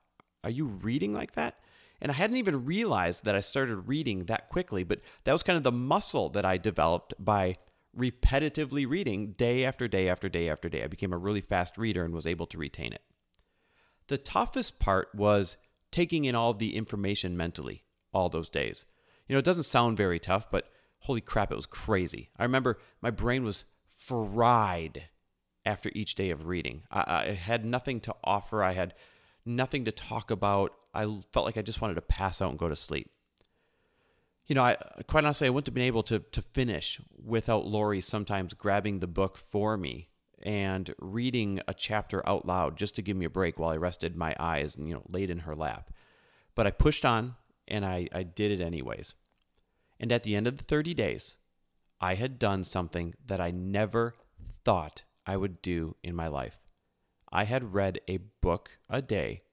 are 0.44 0.50
you 0.50 0.66
reading 0.66 1.14
like 1.14 1.34
that? 1.34 1.60
And 2.02 2.12
I 2.12 2.16
hadn't 2.16 2.38
even 2.38 2.66
realized 2.66 3.24
that 3.24 3.36
I 3.36 3.40
started 3.40 3.88
reading 3.88 4.26
that 4.26 4.50
quickly, 4.50 4.84
but 4.84 5.00
that 5.24 5.32
was 5.32 5.44
kind 5.44 5.56
of 5.56 5.64
the 5.64 5.72
muscle 5.72 6.30
that 6.30 6.44
I 6.44 6.58
developed 6.58 7.14
by 7.18 7.58
repetitively 7.98 8.90
reading 8.90 9.34
day 9.34 9.66
after 9.66 9.88
day 9.88 10.10
after 10.10 10.30
day 10.30 10.50
after 10.50 10.70
day. 10.70 10.84
I 10.84 10.88
became 10.88 11.14
a 11.14 11.18
really 11.18 11.42
fast 11.42 11.78
reader 11.78 12.04
and 12.04 12.14
was 12.14 12.28
able 12.28 12.48
to 12.48 12.58
retain 12.58 12.94
it. 12.94 13.04
The 14.08 14.18
toughest 14.18 14.80
part 14.80 15.10
was 15.14 15.58
taking 15.92 16.26
in 16.26 16.36
all 16.36 16.54
the 16.54 16.76
information 16.76 17.38
mentally 17.38 17.84
all 18.14 18.30
those 18.30 18.50
days. 18.50 18.86
You 19.28 19.34
know, 19.34 19.40
it 19.40 19.46
doesn't 19.46 19.64
sound 19.64 19.98
very 19.98 20.20
tough, 20.20 20.50
but 20.52 20.68
holy 21.00 21.22
crap, 21.22 21.52
it 21.52 21.56
was 21.56 21.66
crazy. 21.66 22.30
I 22.38 22.44
remember 22.44 22.80
my 23.02 23.12
brain 23.12 23.44
was 23.44 23.66
fried 23.96 25.04
after 25.66 25.90
each 25.94 26.16
day 26.16 26.30
of 26.30 26.48
reading. 26.48 26.84
I, 26.92 27.04
I 27.08 27.32
had 27.32 27.64
nothing 27.66 28.00
to 28.02 28.16
offer. 28.24 28.64
I 28.64 28.74
had 28.74 28.94
nothing 29.46 29.86
to 29.86 29.92
talk 29.92 30.32
about. 30.32 30.74
I 30.94 31.04
felt 31.32 31.46
like 31.46 31.58
I 31.58 31.62
just 31.62 31.82
wanted 31.82 31.96
to 31.96 32.02
pass 32.02 32.42
out 32.42 32.50
and 32.50 32.60
go 32.60 32.70
to 32.70 32.76
sleep. 32.76 33.10
You 34.48 34.56
know, 34.56 34.64
I 34.64 34.78
quite 35.08 35.24
honestly, 35.24 35.48
I 35.48 35.50
wouldn't 35.50 35.68
have 35.68 35.74
been 35.74 35.84
able 35.84 36.04
to 36.04 36.20
to 36.20 36.42
finish 36.42 37.00
without 37.24 37.66
Lori 37.66 38.02
sometimes 38.02 38.54
grabbing 38.54 39.00
the 39.00 39.08
book 39.08 39.38
for 39.38 39.78
me 39.78 40.10
and 40.42 40.94
reading 41.00 41.62
a 41.68 41.74
chapter 41.74 42.28
out 42.28 42.46
loud 42.46 42.78
just 42.78 42.96
to 42.96 43.02
give 43.02 43.16
me 43.16 43.26
a 43.26 43.30
break 43.30 43.58
while 43.58 43.70
I 43.70 43.78
rested 43.78 44.16
my 44.16 44.36
eyes 44.40 44.76
and 44.76 44.88
you 44.88 44.96
know 44.96 45.04
laid 45.08 45.30
in 45.30 45.40
her 45.40 45.56
lap. 45.56 45.92
But 46.56 46.68
I 46.68 46.72
pushed 46.72 47.06
on 47.06 47.36
and 47.68 47.86
I, 47.86 48.08
I 48.14 48.24
did 48.24 48.52
it 48.52 48.62
anyways. 48.62 49.16
And 50.00 50.12
at 50.12 50.24
the 50.24 50.36
end 50.36 50.48
of 50.48 50.58
the 50.58 50.64
30 50.64 50.94
days, 50.94 51.38
I 52.02 52.16
had 52.16 52.38
done 52.38 52.64
something 52.64 53.16
that 53.26 53.40
I 53.40 53.52
never 53.52 54.16
thought 54.66 55.04
I 55.26 55.38
would 55.38 55.62
do 55.62 55.96
in 56.04 56.16
my 56.16 56.28
life. 56.28 56.60
I 57.32 57.46
had 57.46 57.74
read 57.74 58.02
a 58.08 58.18
book 58.42 58.72
a 58.90 59.02
day 59.02 59.44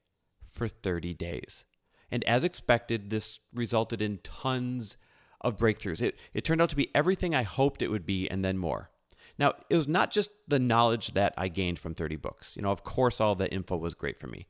for 0.49 0.67
30 0.67 1.13
days. 1.13 1.63
And 2.11 2.23
as 2.25 2.43
expected, 2.43 3.09
this 3.09 3.39
resulted 3.53 4.01
in 4.01 4.19
tons 4.19 4.97
of 5.39 5.57
breakthroughs. 5.57 6.01
It, 6.01 6.17
it 6.33 6.43
turned 6.43 6.61
out 6.61 6.69
to 6.69 6.75
be 6.75 6.93
everything 6.93 7.33
I 7.33 7.43
hoped 7.43 7.81
it 7.81 7.89
would 7.89 8.05
be 8.05 8.29
and 8.29 8.43
then 8.43 8.57
more. 8.57 8.91
Now, 9.39 9.53
it 9.69 9.75
was 9.75 9.87
not 9.87 10.11
just 10.11 10.31
the 10.47 10.59
knowledge 10.59 11.13
that 11.13 11.33
I 11.37 11.47
gained 11.47 11.79
from 11.79 11.95
30 11.95 12.17
books. 12.17 12.55
You 12.55 12.61
know, 12.61 12.71
of 12.71 12.83
course, 12.83 13.19
all 13.19 13.35
that 13.35 13.53
info 13.53 13.77
was 13.77 13.93
great 13.93 14.19
for 14.19 14.27
me, 14.27 14.47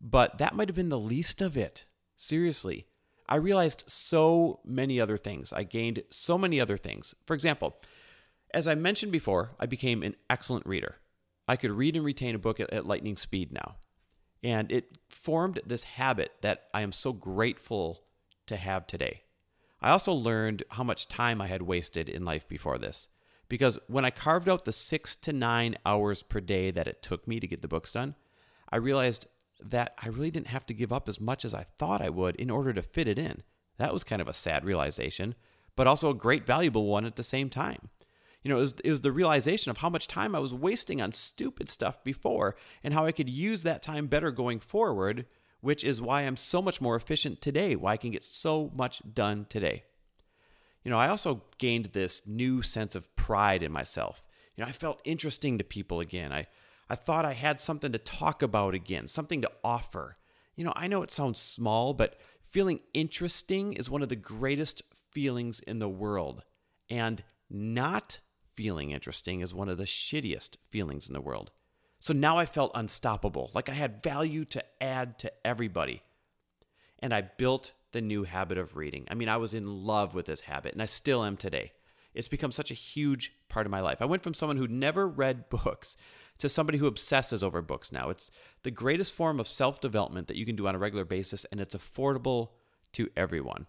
but 0.00 0.38
that 0.38 0.56
might 0.56 0.68
have 0.68 0.76
been 0.76 0.88
the 0.88 0.98
least 0.98 1.40
of 1.40 1.56
it. 1.56 1.86
Seriously, 2.16 2.86
I 3.28 3.36
realized 3.36 3.84
so 3.86 4.60
many 4.64 5.00
other 5.00 5.16
things. 5.16 5.52
I 5.52 5.62
gained 5.62 6.02
so 6.10 6.36
many 6.36 6.60
other 6.60 6.76
things. 6.76 7.14
For 7.26 7.34
example, 7.34 7.76
as 8.52 8.66
I 8.66 8.74
mentioned 8.74 9.12
before, 9.12 9.52
I 9.58 9.66
became 9.66 10.02
an 10.02 10.16
excellent 10.28 10.66
reader. 10.66 10.96
I 11.46 11.56
could 11.56 11.72
read 11.72 11.96
and 11.96 12.04
retain 12.04 12.34
a 12.34 12.38
book 12.38 12.60
at, 12.60 12.72
at 12.72 12.86
lightning 12.86 13.16
speed 13.16 13.52
now. 13.52 13.76
And 14.44 14.70
it 14.70 14.98
formed 15.08 15.60
this 15.64 15.84
habit 15.84 16.32
that 16.42 16.64
I 16.74 16.82
am 16.82 16.92
so 16.92 17.14
grateful 17.14 18.02
to 18.46 18.56
have 18.56 18.86
today. 18.86 19.22
I 19.80 19.90
also 19.90 20.12
learned 20.12 20.62
how 20.70 20.84
much 20.84 21.08
time 21.08 21.40
I 21.40 21.46
had 21.46 21.62
wasted 21.62 22.10
in 22.10 22.26
life 22.26 22.46
before 22.46 22.76
this. 22.76 23.08
Because 23.48 23.78
when 23.88 24.04
I 24.04 24.10
carved 24.10 24.48
out 24.48 24.66
the 24.66 24.72
six 24.72 25.16
to 25.16 25.32
nine 25.32 25.76
hours 25.86 26.22
per 26.22 26.40
day 26.40 26.70
that 26.70 26.86
it 26.86 27.02
took 27.02 27.26
me 27.26 27.40
to 27.40 27.46
get 27.46 27.62
the 27.62 27.68
books 27.68 27.92
done, 27.92 28.14
I 28.70 28.76
realized 28.76 29.26
that 29.62 29.94
I 30.02 30.08
really 30.08 30.30
didn't 30.30 30.48
have 30.48 30.66
to 30.66 30.74
give 30.74 30.92
up 30.92 31.08
as 31.08 31.20
much 31.20 31.44
as 31.44 31.54
I 31.54 31.62
thought 31.62 32.02
I 32.02 32.10
would 32.10 32.36
in 32.36 32.50
order 32.50 32.72
to 32.74 32.82
fit 32.82 33.08
it 33.08 33.18
in. 33.18 33.42
That 33.78 33.92
was 33.92 34.04
kind 34.04 34.20
of 34.20 34.28
a 34.28 34.34
sad 34.34 34.64
realization, 34.64 35.34
but 35.74 35.86
also 35.86 36.10
a 36.10 36.14
great 36.14 36.46
valuable 36.46 36.86
one 36.86 37.06
at 37.06 37.16
the 37.16 37.22
same 37.22 37.48
time 37.48 37.88
you 38.44 38.50
know, 38.50 38.58
it 38.58 38.62
was, 38.62 38.74
it 38.84 38.90
was 38.90 39.00
the 39.00 39.10
realization 39.10 39.70
of 39.70 39.78
how 39.78 39.88
much 39.88 40.06
time 40.06 40.34
I 40.34 40.38
was 40.38 40.52
wasting 40.52 41.00
on 41.00 41.12
stupid 41.12 41.70
stuff 41.70 42.04
before 42.04 42.56
and 42.84 42.92
how 42.92 43.06
I 43.06 43.12
could 43.12 43.28
use 43.28 43.62
that 43.62 43.82
time 43.82 44.06
better 44.06 44.30
going 44.30 44.60
forward, 44.60 45.24
which 45.62 45.82
is 45.82 46.02
why 46.02 46.22
I'm 46.22 46.36
so 46.36 46.60
much 46.60 46.78
more 46.78 46.94
efficient 46.94 47.40
today, 47.40 47.74
why 47.74 47.92
I 47.92 47.96
can 47.96 48.10
get 48.10 48.22
so 48.22 48.70
much 48.74 49.00
done 49.14 49.46
today. 49.48 49.84
You 50.84 50.90
know, 50.90 50.98
I 50.98 51.08
also 51.08 51.42
gained 51.56 51.86
this 51.86 52.20
new 52.26 52.60
sense 52.60 52.94
of 52.94 53.16
pride 53.16 53.62
in 53.62 53.72
myself. 53.72 54.22
You 54.54 54.62
know, 54.62 54.68
I 54.68 54.72
felt 54.72 55.00
interesting 55.04 55.56
to 55.56 55.64
people 55.64 56.00
again. 56.00 56.30
I, 56.30 56.46
I 56.90 56.96
thought 56.96 57.24
I 57.24 57.32
had 57.32 57.60
something 57.60 57.92
to 57.92 57.98
talk 57.98 58.42
about 58.42 58.74
again, 58.74 59.06
something 59.06 59.40
to 59.40 59.50
offer. 59.64 60.18
You 60.54 60.64
know, 60.64 60.74
I 60.76 60.86
know 60.86 61.02
it 61.02 61.10
sounds 61.10 61.40
small, 61.40 61.94
but 61.94 62.20
feeling 62.42 62.80
interesting 62.92 63.72
is 63.72 63.88
one 63.88 64.02
of 64.02 64.10
the 64.10 64.16
greatest 64.16 64.82
feelings 65.12 65.60
in 65.60 65.78
the 65.78 65.88
world. 65.88 66.44
And 66.90 67.24
not 67.48 68.20
feeling 68.54 68.90
interesting 68.90 69.40
is 69.40 69.54
one 69.54 69.68
of 69.68 69.78
the 69.78 69.84
shittiest 69.84 70.56
feelings 70.70 71.08
in 71.08 71.14
the 71.14 71.20
world. 71.20 71.50
So 72.00 72.12
now 72.12 72.36
I 72.36 72.46
felt 72.46 72.72
unstoppable, 72.74 73.50
like 73.54 73.68
I 73.68 73.72
had 73.72 74.02
value 74.02 74.44
to 74.46 74.64
add 74.80 75.18
to 75.20 75.32
everybody. 75.44 76.02
And 76.98 77.14
I 77.14 77.22
built 77.22 77.72
the 77.92 78.00
new 78.00 78.24
habit 78.24 78.58
of 78.58 78.76
reading. 78.76 79.06
I 79.10 79.14
mean, 79.14 79.28
I 79.28 79.38
was 79.38 79.54
in 79.54 79.86
love 79.86 80.14
with 80.14 80.26
this 80.26 80.42
habit, 80.42 80.72
and 80.72 80.82
I 80.82 80.86
still 80.86 81.24
am 81.24 81.36
today. 81.36 81.72
It's 82.12 82.28
become 82.28 82.52
such 82.52 82.70
a 82.70 82.74
huge 82.74 83.32
part 83.48 83.66
of 83.66 83.70
my 83.70 83.80
life. 83.80 84.02
I 84.02 84.06
went 84.06 84.22
from 84.22 84.34
someone 84.34 84.56
who 84.56 84.68
never 84.68 85.08
read 85.08 85.48
books 85.48 85.96
to 86.38 86.48
somebody 86.48 86.78
who 86.78 86.86
obsesses 86.86 87.42
over 87.42 87.62
books 87.62 87.92
now. 87.92 88.10
It's 88.10 88.30
the 88.62 88.70
greatest 88.70 89.14
form 89.14 89.40
of 89.40 89.48
self 89.48 89.80
development 89.80 90.28
that 90.28 90.36
you 90.36 90.44
can 90.44 90.56
do 90.56 90.66
on 90.66 90.74
a 90.74 90.78
regular 90.78 91.04
basis, 91.04 91.44
and 91.46 91.60
it's 91.60 91.74
affordable 91.74 92.50
to 92.92 93.08
everyone. 93.16 93.66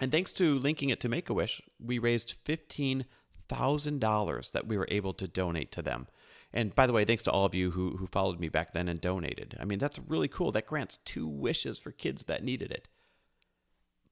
And 0.00 0.10
thanks 0.10 0.32
to 0.32 0.58
linking 0.58 0.88
it 0.88 1.00
to 1.00 1.08
Make 1.08 1.30
a 1.30 1.34
Wish, 1.34 1.62
we 1.78 1.98
raised 1.98 2.34
fifteen 2.44 3.04
$1,000 3.48 4.52
that 4.52 4.66
we 4.66 4.76
were 4.76 4.88
able 4.90 5.12
to 5.14 5.28
donate 5.28 5.72
to 5.72 5.82
them. 5.82 6.06
And 6.52 6.74
by 6.74 6.86
the 6.86 6.92
way, 6.92 7.04
thanks 7.04 7.24
to 7.24 7.32
all 7.32 7.44
of 7.44 7.54
you 7.54 7.72
who, 7.72 7.96
who 7.96 8.06
followed 8.06 8.38
me 8.38 8.48
back 8.48 8.72
then 8.72 8.88
and 8.88 9.00
donated. 9.00 9.56
I 9.58 9.64
mean, 9.64 9.78
that's 9.78 9.98
really 9.98 10.28
cool. 10.28 10.52
That 10.52 10.66
grants 10.66 10.98
two 10.98 11.26
wishes 11.26 11.78
for 11.78 11.90
kids 11.90 12.24
that 12.24 12.44
needed 12.44 12.70
it. 12.70 12.86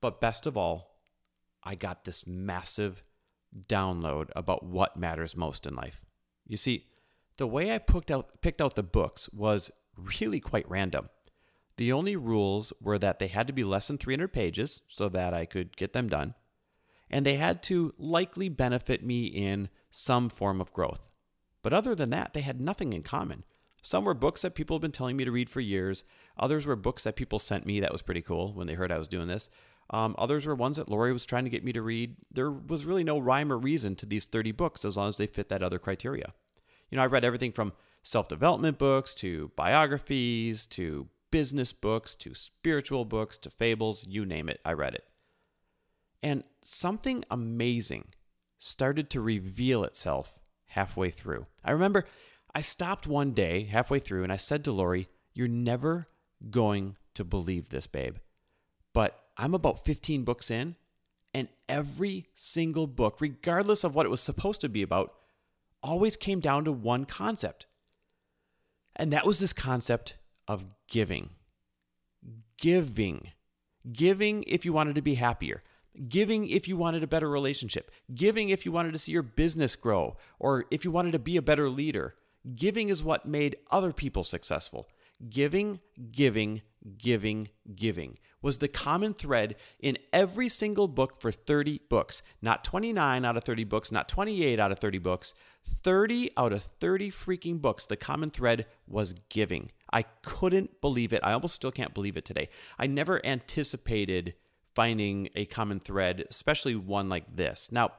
But 0.00 0.20
best 0.20 0.46
of 0.46 0.56
all, 0.56 0.98
I 1.62 1.76
got 1.76 2.04
this 2.04 2.26
massive 2.26 3.04
download 3.68 4.30
about 4.34 4.64
what 4.64 4.96
matters 4.96 5.36
most 5.36 5.66
in 5.66 5.76
life. 5.76 6.00
You 6.46 6.56
see, 6.56 6.88
the 7.36 7.46
way 7.46 7.72
I 7.72 7.78
picked 7.78 8.10
out, 8.10 8.40
picked 8.40 8.60
out 8.60 8.74
the 8.74 8.82
books 8.82 9.28
was 9.32 9.70
really 9.96 10.40
quite 10.40 10.68
random. 10.68 11.08
The 11.76 11.92
only 11.92 12.16
rules 12.16 12.72
were 12.80 12.98
that 12.98 13.20
they 13.20 13.28
had 13.28 13.46
to 13.46 13.52
be 13.52 13.64
less 13.64 13.86
than 13.86 13.98
300 13.98 14.32
pages 14.32 14.82
so 14.88 15.08
that 15.10 15.32
I 15.32 15.44
could 15.44 15.76
get 15.76 15.92
them 15.92 16.08
done 16.08 16.34
and 17.12 17.26
they 17.26 17.36
had 17.36 17.62
to 17.64 17.94
likely 17.98 18.48
benefit 18.48 19.04
me 19.04 19.26
in 19.26 19.68
some 19.90 20.28
form 20.28 20.60
of 20.60 20.72
growth. 20.72 21.12
But 21.62 21.72
other 21.72 21.94
than 21.94 22.10
that, 22.10 22.32
they 22.32 22.40
had 22.40 22.60
nothing 22.60 22.92
in 22.92 23.02
common. 23.02 23.44
Some 23.82 24.04
were 24.04 24.14
books 24.14 24.42
that 24.42 24.54
people 24.54 24.76
have 24.76 24.82
been 24.82 24.92
telling 24.92 25.16
me 25.16 25.24
to 25.24 25.30
read 25.30 25.50
for 25.50 25.60
years. 25.60 26.04
Others 26.38 26.66
were 26.66 26.76
books 26.76 27.02
that 27.02 27.16
people 27.16 27.38
sent 27.38 27.66
me 27.66 27.80
that 27.80 27.92
was 27.92 28.02
pretty 28.02 28.22
cool 28.22 28.52
when 28.52 28.66
they 28.66 28.74
heard 28.74 28.90
I 28.90 28.98
was 28.98 29.08
doing 29.08 29.28
this. 29.28 29.48
Um, 29.90 30.14
others 30.16 30.46
were 30.46 30.54
ones 30.54 30.78
that 30.78 30.88
Lori 30.88 31.12
was 31.12 31.26
trying 31.26 31.44
to 31.44 31.50
get 31.50 31.64
me 31.64 31.72
to 31.72 31.82
read. 31.82 32.16
There 32.30 32.50
was 32.50 32.86
really 32.86 33.04
no 33.04 33.18
rhyme 33.18 33.52
or 33.52 33.58
reason 33.58 33.94
to 33.96 34.06
these 34.06 34.24
30 34.24 34.52
books 34.52 34.84
as 34.84 34.96
long 34.96 35.08
as 35.08 35.18
they 35.18 35.26
fit 35.26 35.48
that 35.50 35.62
other 35.62 35.78
criteria. 35.78 36.32
You 36.90 36.96
know, 36.96 37.02
I 37.02 37.06
read 37.06 37.24
everything 37.24 37.52
from 37.52 37.72
self 38.02 38.28
development 38.28 38.78
books 38.78 39.14
to 39.16 39.50
biographies 39.56 40.64
to 40.66 41.08
business 41.30 41.72
books 41.72 42.14
to 42.16 42.34
spiritual 42.34 43.04
books 43.04 43.36
to 43.38 43.50
fables, 43.50 44.06
you 44.06 44.24
name 44.24 44.48
it, 44.48 44.60
I 44.64 44.72
read 44.72 44.94
it. 44.94 45.04
And 46.22 46.44
something 46.62 47.24
amazing 47.30 48.06
started 48.58 49.10
to 49.10 49.20
reveal 49.20 49.82
itself 49.84 50.38
halfway 50.66 51.10
through. 51.10 51.46
I 51.64 51.72
remember 51.72 52.06
I 52.54 52.60
stopped 52.60 53.06
one 53.06 53.32
day 53.32 53.64
halfway 53.64 53.98
through 53.98 54.22
and 54.22 54.32
I 54.32 54.36
said 54.36 54.64
to 54.64 54.72
Lori, 54.72 55.08
You're 55.34 55.48
never 55.48 56.06
going 56.50 56.96
to 57.14 57.24
believe 57.24 57.68
this, 57.68 57.86
babe. 57.86 58.16
But 58.92 59.18
I'm 59.36 59.54
about 59.54 59.84
15 59.84 60.24
books 60.24 60.50
in, 60.50 60.76
and 61.32 61.48
every 61.68 62.26
single 62.34 62.86
book, 62.86 63.16
regardless 63.20 63.84
of 63.84 63.94
what 63.94 64.06
it 64.06 64.10
was 64.10 64.20
supposed 64.20 64.60
to 64.60 64.68
be 64.68 64.82
about, 64.82 65.14
always 65.82 66.16
came 66.16 66.40
down 66.40 66.64
to 66.64 66.72
one 66.72 67.06
concept. 67.06 67.66
And 68.94 69.12
that 69.12 69.26
was 69.26 69.40
this 69.40 69.54
concept 69.54 70.16
of 70.46 70.74
giving. 70.86 71.30
Giving. 72.58 73.32
Giving 73.90 74.44
if 74.46 74.64
you 74.64 74.72
wanted 74.72 74.94
to 74.94 75.02
be 75.02 75.14
happier 75.14 75.62
giving 76.08 76.48
if 76.48 76.68
you 76.68 76.76
wanted 76.76 77.02
a 77.02 77.08
better 77.08 77.28
relationship, 77.28 77.90
giving 78.14 78.48
if 78.48 78.64
you 78.64 78.72
wanted 78.72 78.92
to 78.92 78.98
see 78.98 79.12
your 79.12 79.22
business 79.22 79.76
grow, 79.76 80.16
or 80.38 80.64
if 80.70 80.84
you 80.84 80.90
wanted 80.90 81.12
to 81.12 81.18
be 81.18 81.36
a 81.36 81.42
better 81.42 81.68
leader. 81.68 82.14
Giving 82.56 82.88
is 82.88 83.04
what 83.04 83.26
made 83.26 83.56
other 83.70 83.92
people 83.92 84.24
successful. 84.24 84.88
Giving, 85.28 85.78
giving, 86.10 86.62
giving, 86.98 87.48
giving 87.76 88.18
was 88.42 88.58
the 88.58 88.68
common 88.68 89.14
thread 89.14 89.54
in 89.78 89.96
every 90.12 90.48
single 90.48 90.88
book 90.88 91.20
for 91.20 91.30
30 91.30 91.80
books. 91.88 92.22
Not 92.42 92.64
29 92.64 93.24
out 93.24 93.36
of 93.36 93.44
30 93.44 93.64
books, 93.64 93.92
not 93.92 94.08
28 94.08 94.58
out 94.58 94.72
of 94.72 94.80
30 94.80 94.98
books. 94.98 95.34
30 95.84 96.32
out 96.36 96.52
of 96.52 96.62
30 96.80 97.12
freaking 97.12 97.60
books, 97.60 97.86
the 97.86 97.96
common 97.96 98.30
thread 98.30 98.66
was 98.88 99.14
giving. 99.28 99.70
I 99.92 100.02
couldn't 100.22 100.80
believe 100.80 101.12
it. 101.12 101.20
I 101.22 101.32
almost 101.32 101.54
still 101.54 101.70
can't 101.70 101.94
believe 101.94 102.16
it 102.16 102.24
today. 102.24 102.48
I 102.78 102.88
never 102.88 103.24
anticipated 103.24 104.34
finding 104.74 105.28
a 105.34 105.44
common 105.46 105.80
thread, 105.80 106.24
especially 106.30 106.74
one 106.74 107.08
like 107.08 107.36
this. 107.36 107.68
Now, 107.70 107.92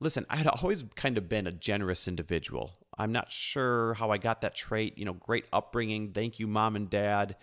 listen, 0.00 0.26
I 0.28 0.36
had 0.36 0.46
always 0.46 0.84
kind 0.94 1.18
of 1.18 1.28
been 1.28 1.46
a 1.46 1.52
generous 1.52 2.08
individual. 2.08 2.72
I'm 2.98 3.12
not 3.12 3.32
sure 3.32 3.94
how 3.94 4.10
I 4.10 4.18
got 4.18 4.42
that 4.42 4.54
trait, 4.54 4.98
you 4.98 5.04
know, 5.04 5.14
great 5.14 5.46
upbringing. 5.52 6.12
Thank 6.12 6.38
you, 6.38 6.46
mom 6.46 6.76
and 6.76 6.90
dad. 6.90 7.36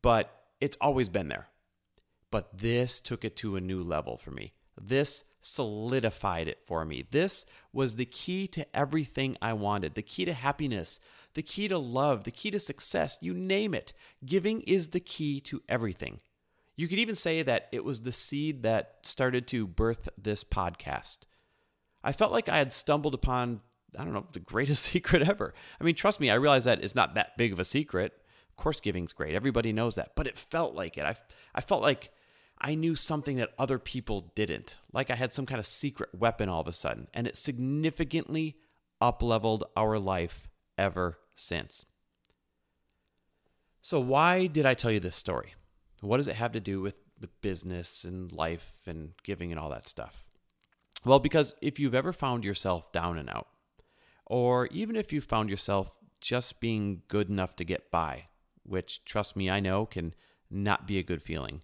But 0.00 0.30
it's 0.60 0.76
always 0.80 1.08
been 1.08 1.28
there. 1.28 1.48
But 2.30 2.58
this 2.58 3.00
took 3.00 3.24
it 3.24 3.36
to 3.36 3.56
a 3.56 3.60
new 3.60 3.82
level 3.82 4.16
for 4.16 4.30
me. 4.30 4.52
This 4.80 5.24
solidified 5.40 6.48
it 6.48 6.58
for 6.66 6.84
me. 6.84 7.04
This 7.10 7.44
was 7.72 7.96
the 7.96 8.06
key 8.06 8.46
to 8.48 8.66
everything 8.74 9.36
I 9.42 9.52
wanted 9.52 9.94
the 9.94 10.02
key 10.02 10.24
to 10.24 10.32
happiness, 10.32 10.98
the 11.34 11.42
key 11.42 11.68
to 11.68 11.78
love, 11.78 12.24
the 12.24 12.30
key 12.30 12.50
to 12.52 12.58
success, 12.58 13.18
you 13.20 13.34
name 13.34 13.74
it. 13.74 13.92
Giving 14.24 14.62
is 14.62 14.88
the 14.88 15.00
key 15.00 15.40
to 15.40 15.62
everything. 15.68 16.20
You 16.76 16.88
could 16.88 16.98
even 16.98 17.14
say 17.14 17.42
that 17.42 17.68
it 17.72 17.84
was 17.84 18.02
the 18.02 18.12
seed 18.12 18.62
that 18.62 18.98
started 19.02 19.46
to 19.48 19.66
birth 19.66 20.08
this 20.16 20.42
podcast. 20.42 21.18
I 22.02 22.12
felt 22.12 22.32
like 22.32 22.48
I 22.48 22.58
had 22.58 22.72
stumbled 22.72 23.14
upon, 23.14 23.60
I 23.98 24.04
don't 24.04 24.14
know, 24.14 24.26
the 24.32 24.40
greatest 24.40 24.82
secret 24.92 25.28
ever. 25.28 25.54
I 25.80 25.84
mean, 25.84 25.94
trust 25.94 26.20
me, 26.20 26.30
I 26.30 26.34
realize 26.34 26.64
that 26.64 26.82
it's 26.82 26.94
not 26.94 27.14
that 27.14 27.36
big 27.36 27.52
of 27.52 27.60
a 27.60 27.64
secret. 27.64 28.12
Of 28.48 28.56
course, 28.56 28.80
giving's 28.80 29.12
great. 29.12 29.34
Everybody 29.34 29.72
knows 29.72 29.94
that. 29.96 30.12
But 30.16 30.26
it 30.26 30.38
felt 30.38 30.74
like 30.74 30.96
it. 30.96 31.04
I, 31.04 31.16
I 31.54 31.60
felt 31.60 31.82
like 31.82 32.10
I 32.58 32.74
knew 32.74 32.94
something 32.94 33.36
that 33.36 33.52
other 33.58 33.78
people 33.78 34.32
didn't. 34.34 34.78
Like 34.92 35.10
I 35.10 35.14
had 35.14 35.32
some 35.32 35.46
kind 35.46 35.58
of 35.58 35.66
secret 35.66 36.10
weapon 36.14 36.48
all 36.48 36.60
of 36.60 36.68
a 36.68 36.72
sudden. 36.72 37.08
And 37.12 37.26
it 37.26 37.36
significantly 37.36 38.56
upleveled 39.00 39.62
our 39.76 39.98
life 39.98 40.48
ever 40.78 41.18
since. 41.34 41.84
So, 43.82 43.98
why 43.98 44.46
did 44.46 44.64
I 44.64 44.74
tell 44.74 44.92
you 44.92 45.00
this 45.00 45.16
story? 45.16 45.54
What 46.02 46.16
does 46.16 46.28
it 46.28 46.36
have 46.36 46.52
to 46.52 46.60
do 46.60 46.80
with, 46.80 47.00
with 47.20 47.40
business 47.40 48.04
and 48.04 48.30
life 48.32 48.72
and 48.86 49.12
giving 49.22 49.52
and 49.52 49.58
all 49.58 49.70
that 49.70 49.86
stuff? 49.86 50.24
Well, 51.04 51.20
because 51.20 51.54
if 51.60 51.78
you've 51.78 51.94
ever 51.94 52.12
found 52.12 52.44
yourself 52.44 52.90
down 52.92 53.18
and 53.18 53.30
out, 53.30 53.46
or 54.26 54.66
even 54.66 54.96
if 54.96 55.12
you 55.12 55.20
found 55.20 55.48
yourself 55.48 55.90
just 56.20 56.60
being 56.60 57.02
good 57.08 57.28
enough 57.28 57.56
to 57.56 57.64
get 57.64 57.90
by, 57.90 58.26
which, 58.64 59.04
trust 59.04 59.36
me, 59.36 59.48
I 59.48 59.60
know 59.60 59.86
can 59.86 60.14
not 60.50 60.86
be 60.86 60.98
a 60.98 61.04
good 61.04 61.22
feeling, 61.22 61.62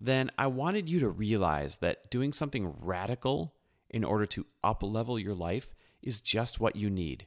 then 0.00 0.30
I 0.38 0.46
wanted 0.46 0.88
you 0.88 1.00
to 1.00 1.08
realize 1.08 1.78
that 1.78 2.10
doing 2.10 2.32
something 2.32 2.74
radical 2.80 3.54
in 3.90 4.04
order 4.04 4.26
to 4.26 4.46
up 4.62 4.82
level 4.82 5.18
your 5.18 5.34
life 5.34 5.74
is 6.02 6.20
just 6.20 6.60
what 6.60 6.76
you 6.76 6.90
need. 6.90 7.26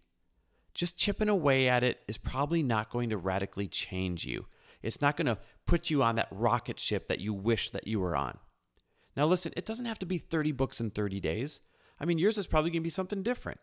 Just 0.74 0.98
chipping 0.98 1.30
away 1.30 1.68
at 1.68 1.84
it 1.84 2.00
is 2.08 2.18
probably 2.18 2.64
not 2.64 2.92
going 2.92 3.10
to 3.10 3.18
radically 3.18 3.68
change 3.68 4.26
you. 4.26 4.46
It's 4.82 5.02
not 5.02 5.18
going 5.18 5.26
to 5.26 5.38
put 5.70 5.92
you 5.92 6.02
on 6.02 6.16
that 6.16 6.28
rocket 6.32 6.80
ship 6.80 7.08
that 7.08 7.20
you 7.20 7.32
wish 7.32 7.70
that 7.70 7.86
you 7.86 8.00
were 8.00 8.16
on. 8.16 8.40
Now, 9.16 9.28
listen, 9.28 9.54
it 9.56 9.66
doesn't 9.66 9.86
have 9.86 10.00
to 10.00 10.06
be 10.08 10.18
30 10.18 10.52
books 10.52 10.82
in 10.82 10.90
30 10.90 11.20
days. 11.20 11.62
I 12.00 12.06
mean, 12.06 12.18
yours 12.18 12.40
is 12.40 12.48
probably 12.48 12.72
going 12.72 12.82
to 12.82 12.86
be 12.86 12.90
something 12.90 13.22
different. 13.22 13.60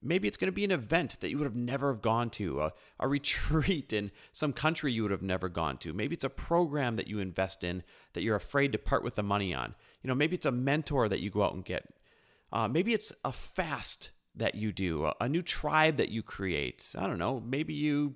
Maybe 0.00 0.28
it's 0.28 0.36
going 0.36 0.52
to 0.52 0.52
be 0.52 0.64
an 0.64 0.70
event 0.70 1.16
that 1.20 1.30
you 1.30 1.38
would 1.38 1.46
have 1.46 1.56
never 1.56 1.90
have 1.90 2.02
gone 2.02 2.30
to, 2.30 2.60
a, 2.60 2.72
a 3.00 3.08
retreat 3.16 3.92
in 3.92 4.12
some 4.32 4.52
country 4.52 4.92
you 4.92 5.02
would 5.02 5.10
have 5.10 5.22
never 5.22 5.48
gone 5.48 5.76
to. 5.78 5.92
Maybe 5.92 6.14
it's 6.14 6.22
a 6.22 6.30
program 6.30 6.94
that 6.96 7.08
you 7.08 7.18
invest 7.18 7.64
in 7.64 7.82
that 8.12 8.22
you're 8.22 8.36
afraid 8.36 8.70
to 8.70 8.78
part 8.78 9.02
with 9.02 9.16
the 9.16 9.24
money 9.24 9.52
on. 9.52 9.74
You 10.02 10.08
know, 10.08 10.14
maybe 10.14 10.36
it's 10.36 10.46
a 10.46 10.52
mentor 10.52 11.08
that 11.08 11.20
you 11.20 11.30
go 11.30 11.42
out 11.42 11.54
and 11.54 11.64
get. 11.64 11.84
Uh, 12.52 12.68
maybe 12.68 12.94
it's 12.94 13.12
a 13.24 13.32
fast 13.32 14.12
that 14.36 14.54
you 14.54 14.70
do, 14.70 15.06
a, 15.06 15.14
a, 15.22 15.28
new 15.28 15.42
tribe 15.42 15.96
that 15.96 16.10
you 16.10 16.22
create. 16.22 16.94
I 16.96 17.08
don't 17.08 17.18
know. 17.18 17.40
Maybe 17.44 17.74
you, 17.74 18.14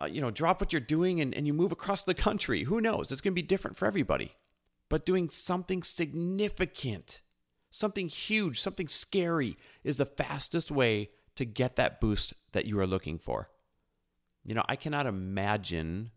uh, 0.00 0.06
you 0.06 0.20
know, 0.20 0.30
drop 0.30 0.60
what 0.60 0.72
you're 0.72 0.80
doing 0.80 1.20
and, 1.20 1.34
and 1.34 1.46
you 1.46 1.52
move 1.52 1.72
across 1.72 2.02
the 2.02 2.14
country. 2.14 2.64
Who 2.64 2.80
knows? 2.80 3.12
It's 3.12 3.20
going 3.20 3.32
to 3.32 3.42
be 3.42 3.46
different 3.46 3.76
for 3.76 3.86
everybody. 3.86 4.32
But 4.88 5.06
doing 5.06 5.28
something 5.28 5.82
significant 5.82 7.20
something 7.72 8.06
huge, 8.06 8.60
something 8.60 8.86
scary 8.86 9.56
is 9.82 9.96
the 9.96 10.06
fastest 10.06 10.70
way 10.70 11.10
to 11.34 11.44
get 11.44 11.76
that 11.76 12.00
boost 12.00 12.34
that 12.52 12.66
you 12.66 12.78
are 12.78 12.86
looking 12.86 13.18
for. 13.18 13.48
You 14.44 14.54
know, 14.54 14.64
I 14.68 14.76
cannot 14.76 15.06
imagine 15.06 16.10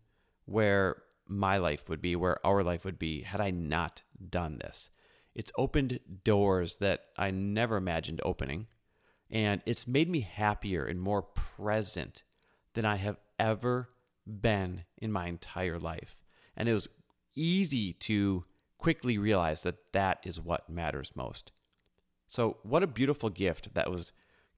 where 0.44 1.02
my 1.26 1.56
life 1.56 1.88
would 1.88 2.00
be, 2.00 2.14
where 2.14 2.44
our 2.46 2.62
life 2.62 2.84
would 2.84 2.98
be, 2.98 3.22
had 3.22 3.40
I 3.40 3.50
not 3.50 4.02
done 4.28 4.58
this. 4.58 4.90
It's 5.34 5.52
opened 5.56 5.98
doors 6.24 6.76
that 6.76 7.06
I 7.16 7.30
never 7.30 7.76
imagined 7.76 8.20
opening, 8.22 8.66
and 9.30 9.62
it's 9.66 9.88
made 9.88 10.08
me 10.08 10.20
happier 10.20 10.84
and 10.84 11.00
more 11.00 11.22
present 11.22 12.22
than 12.74 12.84
I 12.84 12.96
have 12.96 13.16
ever 13.38 13.90
been 14.26 14.84
in 14.98 15.12
my 15.12 15.26
entire 15.26 15.78
life. 15.78 16.16
And 16.56 16.68
it 16.68 16.74
was 16.74 16.88
easy 17.34 17.92
to 17.92 18.44
quickly 18.78 19.18
realize 19.18 19.62
that 19.62 19.92
that 19.92 20.20
is 20.24 20.40
what 20.40 20.68
matters 20.68 21.12
most. 21.14 21.52
So, 22.28 22.56
what 22.62 22.82
a 22.82 22.88
beautiful 22.88 23.30
gift 23.30 23.74
that 23.74 23.90
was 23.90 24.12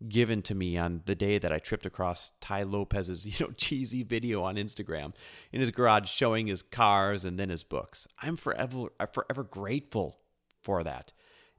given 0.06 0.42
to 0.42 0.54
me 0.54 0.78
on 0.78 1.02
the 1.06 1.14
day 1.14 1.38
that 1.38 1.52
I 1.52 1.58
tripped 1.58 1.84
across 1.84 2.32
Tai 2.40 2.62
Lopez's, 2.64 3.26
you 3.40 3.46
know, 3.46 3.52
cheesy 3.52 4.02
video 4.02 4.42
on 4.42 4.56
Instagram 4.56 5.14
in 5.52 5.60
his 5.60 5.70
garage 5.70 6.08
showing 6.08 6.46
his 6.46 6.62
cars 6.62 7.24
and 7.24 7.38
then 7.38 7.50
his 7.50 7.64
books. 7.64 8.06
I'm 8.20 8.36
forever 8.36 8.88
uh, 9.00 9.06
forever 9.06 9.44
grateful 9.44 10.18
for 10.60 10.84
that. 10.84 11.12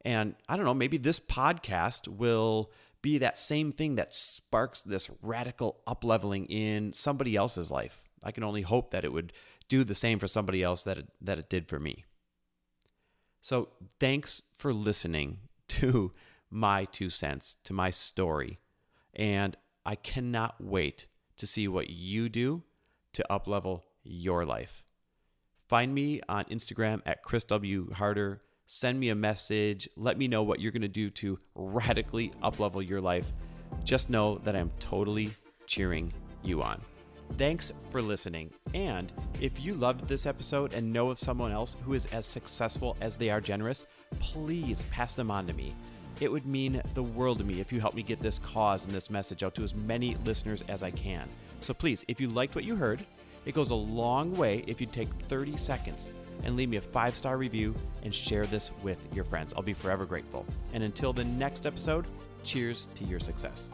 And 0.06 0.36
I 0.48 0.56
don't 0.56 0.66
know, 0.66 0.74
maybe 0.74 0.98
this 0.98 1.20
podcast 1.20 2.08
will 2.08 2.72
be 3.02 3.18
that 3.18 3.38
same 3.38 3.72
thing 3.72 3.96
that 3.96 4.14
sparks 4.14 4.82
this 4.82 5.10
radical 5.22 5.82
upleveling 5.88 6.46
in 6.50 6.94
somebody 6.94 7.36
else's 7.36 7.72
life. 7.72 8.02
I 8.24 8.32
can 8.32 8.44
only 8.44 8.62
hope 8.62 8.92
that 8.92 9.06
it 9.06 9.14
would 9.14 9.34
do 9.70 9.84
the 9.84 9.96
same 9.96 10.20
for 10.20 10.28
somebody 10.28 10.64
else 10.64 10.84
that 10.84 10.98
it, 10.98 11.08
that 11.22 11.40
it 11.40 11.50
did 11.50 11.68
for 11.68 11.80
me. 11.80 12.06
So, 13.42 13.70
thanks 14.00 14.44
for 14.58 14.74
listening 14.74 15.40
to 15.70 16.12
my 16.50 16.86
two 16.86 17.10
cents, 17.10 17.56
to 17.64 17.74
my 17.74 17.90
story. 17.90 18.60
And 19.14 19.56
I 19.86 19.96
cannot 19.96 20.56
wait 20.60 21.08
to 21.38 21.48
see 21.48 21.68
what 21.68 21.90
you 21.90 22.30
do 22.30 22.64
to 23.14 23.26
uplevel 23.30 23.84
your 24.04 24.46
life. 24.46 24.84
Find 25.68 25.94
me 25.94 26.22
on 26.28 26.46
Instagram 26.46 27.02
at 27.06 27.24
Chris 27.24 27.44
W. 27.46 27.92
Harder. 27.94 28.42
Send 28.72 29.00
me 29.00 29.10
a 29.10 29.16
message. 29.16 29.90
Let 29.98 30.20
me 30.20 30.28
know 30.28 30.44
what 30.44 30.60
you're 30.60 30.72
going 30.72 30.84
to 30.84 30.88
do 30.88 31.10
to 31.10 31.40
radically 31.56 32.32
uplevel 32.44 32.88
your 32.88 33.02
life. 33.02 33.34
Just 33.84 34.12
know 34.12 34.38
that 34.44 34.56
I'm 34.56 34.70
totally 34.78 35.34
cheering 35.66 36.14
you 36.44 36.62
on. 36.62 36.80
Thanks 37.36 37.74
for 37.90 38.00
listening. 38.00 38.54
And 38.76 39.12
if 39.42 39.60
you 39.60 39.74
loved 39.74 40.08
this 40.08 40.28
episode 40.28 40.76
and 40.76 40.94
know 40.94 41.10
of 41.10 41.18
someone 41.18 41.52
else 41.52 41.78
who 41.84 41.96
is 41.96 42.06
as 42.14 42.28
successful 42.28 42.96
as 43.02 43.16
they 43.16 43.32
are 43.32 43.42
generous, 43.42 43.88
please 44.20 44.86
pass 44.92 45.16
them 45.16 45.32
on 45.32 45.48
to 45.48 45.54
me. 45.54 45.74
It 46.22 46.32
would 46.32 46.46
mean 46.46 46.80
the 46.94 47.02
world 47.02 47.40
to 47.40 47.44
me 47.44 47.60
if 47.60 47.74
you 47.74 47.80
help 47.80 47.96
me 47.96 48.04
get 48.04 48.22
this 48.22 48.38
cause 48.38 48.86
and 48.86 48.94
this 48.94 49.10
message 49.10 49.42
out 49.42 49.56
to 49.56 49.64
as 49.64 49.74
many 49.74 50.16
listeners 50.26 50.64
as 50.68 50.84
I 50.84 50.92
can. 50.92 51.28
So 51.60 51.74
please, 51.74 52.06
if 52.08 52.22
you 52.22 52.28
liked 52.28 52.54
what 52.54 52.66
you 52.66 52.76
heard, 52.76 53.04
it 53.48 53.56
goes 53.56 53.72
a 53.72 53.76
long 53.76 54.38
way 54.38 54.64
if 54.68 54.80
you 54.80 54.86
take 54.86 55.10
30 55.24 55.58
seconds 55.58 56.12
and 56.44 56.56
leave 56.56 56.70
me 56.70 56.78
a 56.78 56.82
five 56.82 57.16
star 57.16 57.38
review 57.38 57.76
and 58.04 58.14
share 58.14 58.46
this 58.46 58.72
with 58.84 59.00
your 59.14 59.24
friends. 59.24 59.54
I'll 59.56 59.64
be 59.64 59.74
forever 59.74 60.06
grateful. 60.06 60.46
And 60.74 60.84
until 60.84 61.14
the 61.14 61.24
next 61.24 61.66
episode, 61.66 62.06
cheers 62.44 62.88
to 62.96 63.04
your 63.04 63.20
success. 63.20 63.70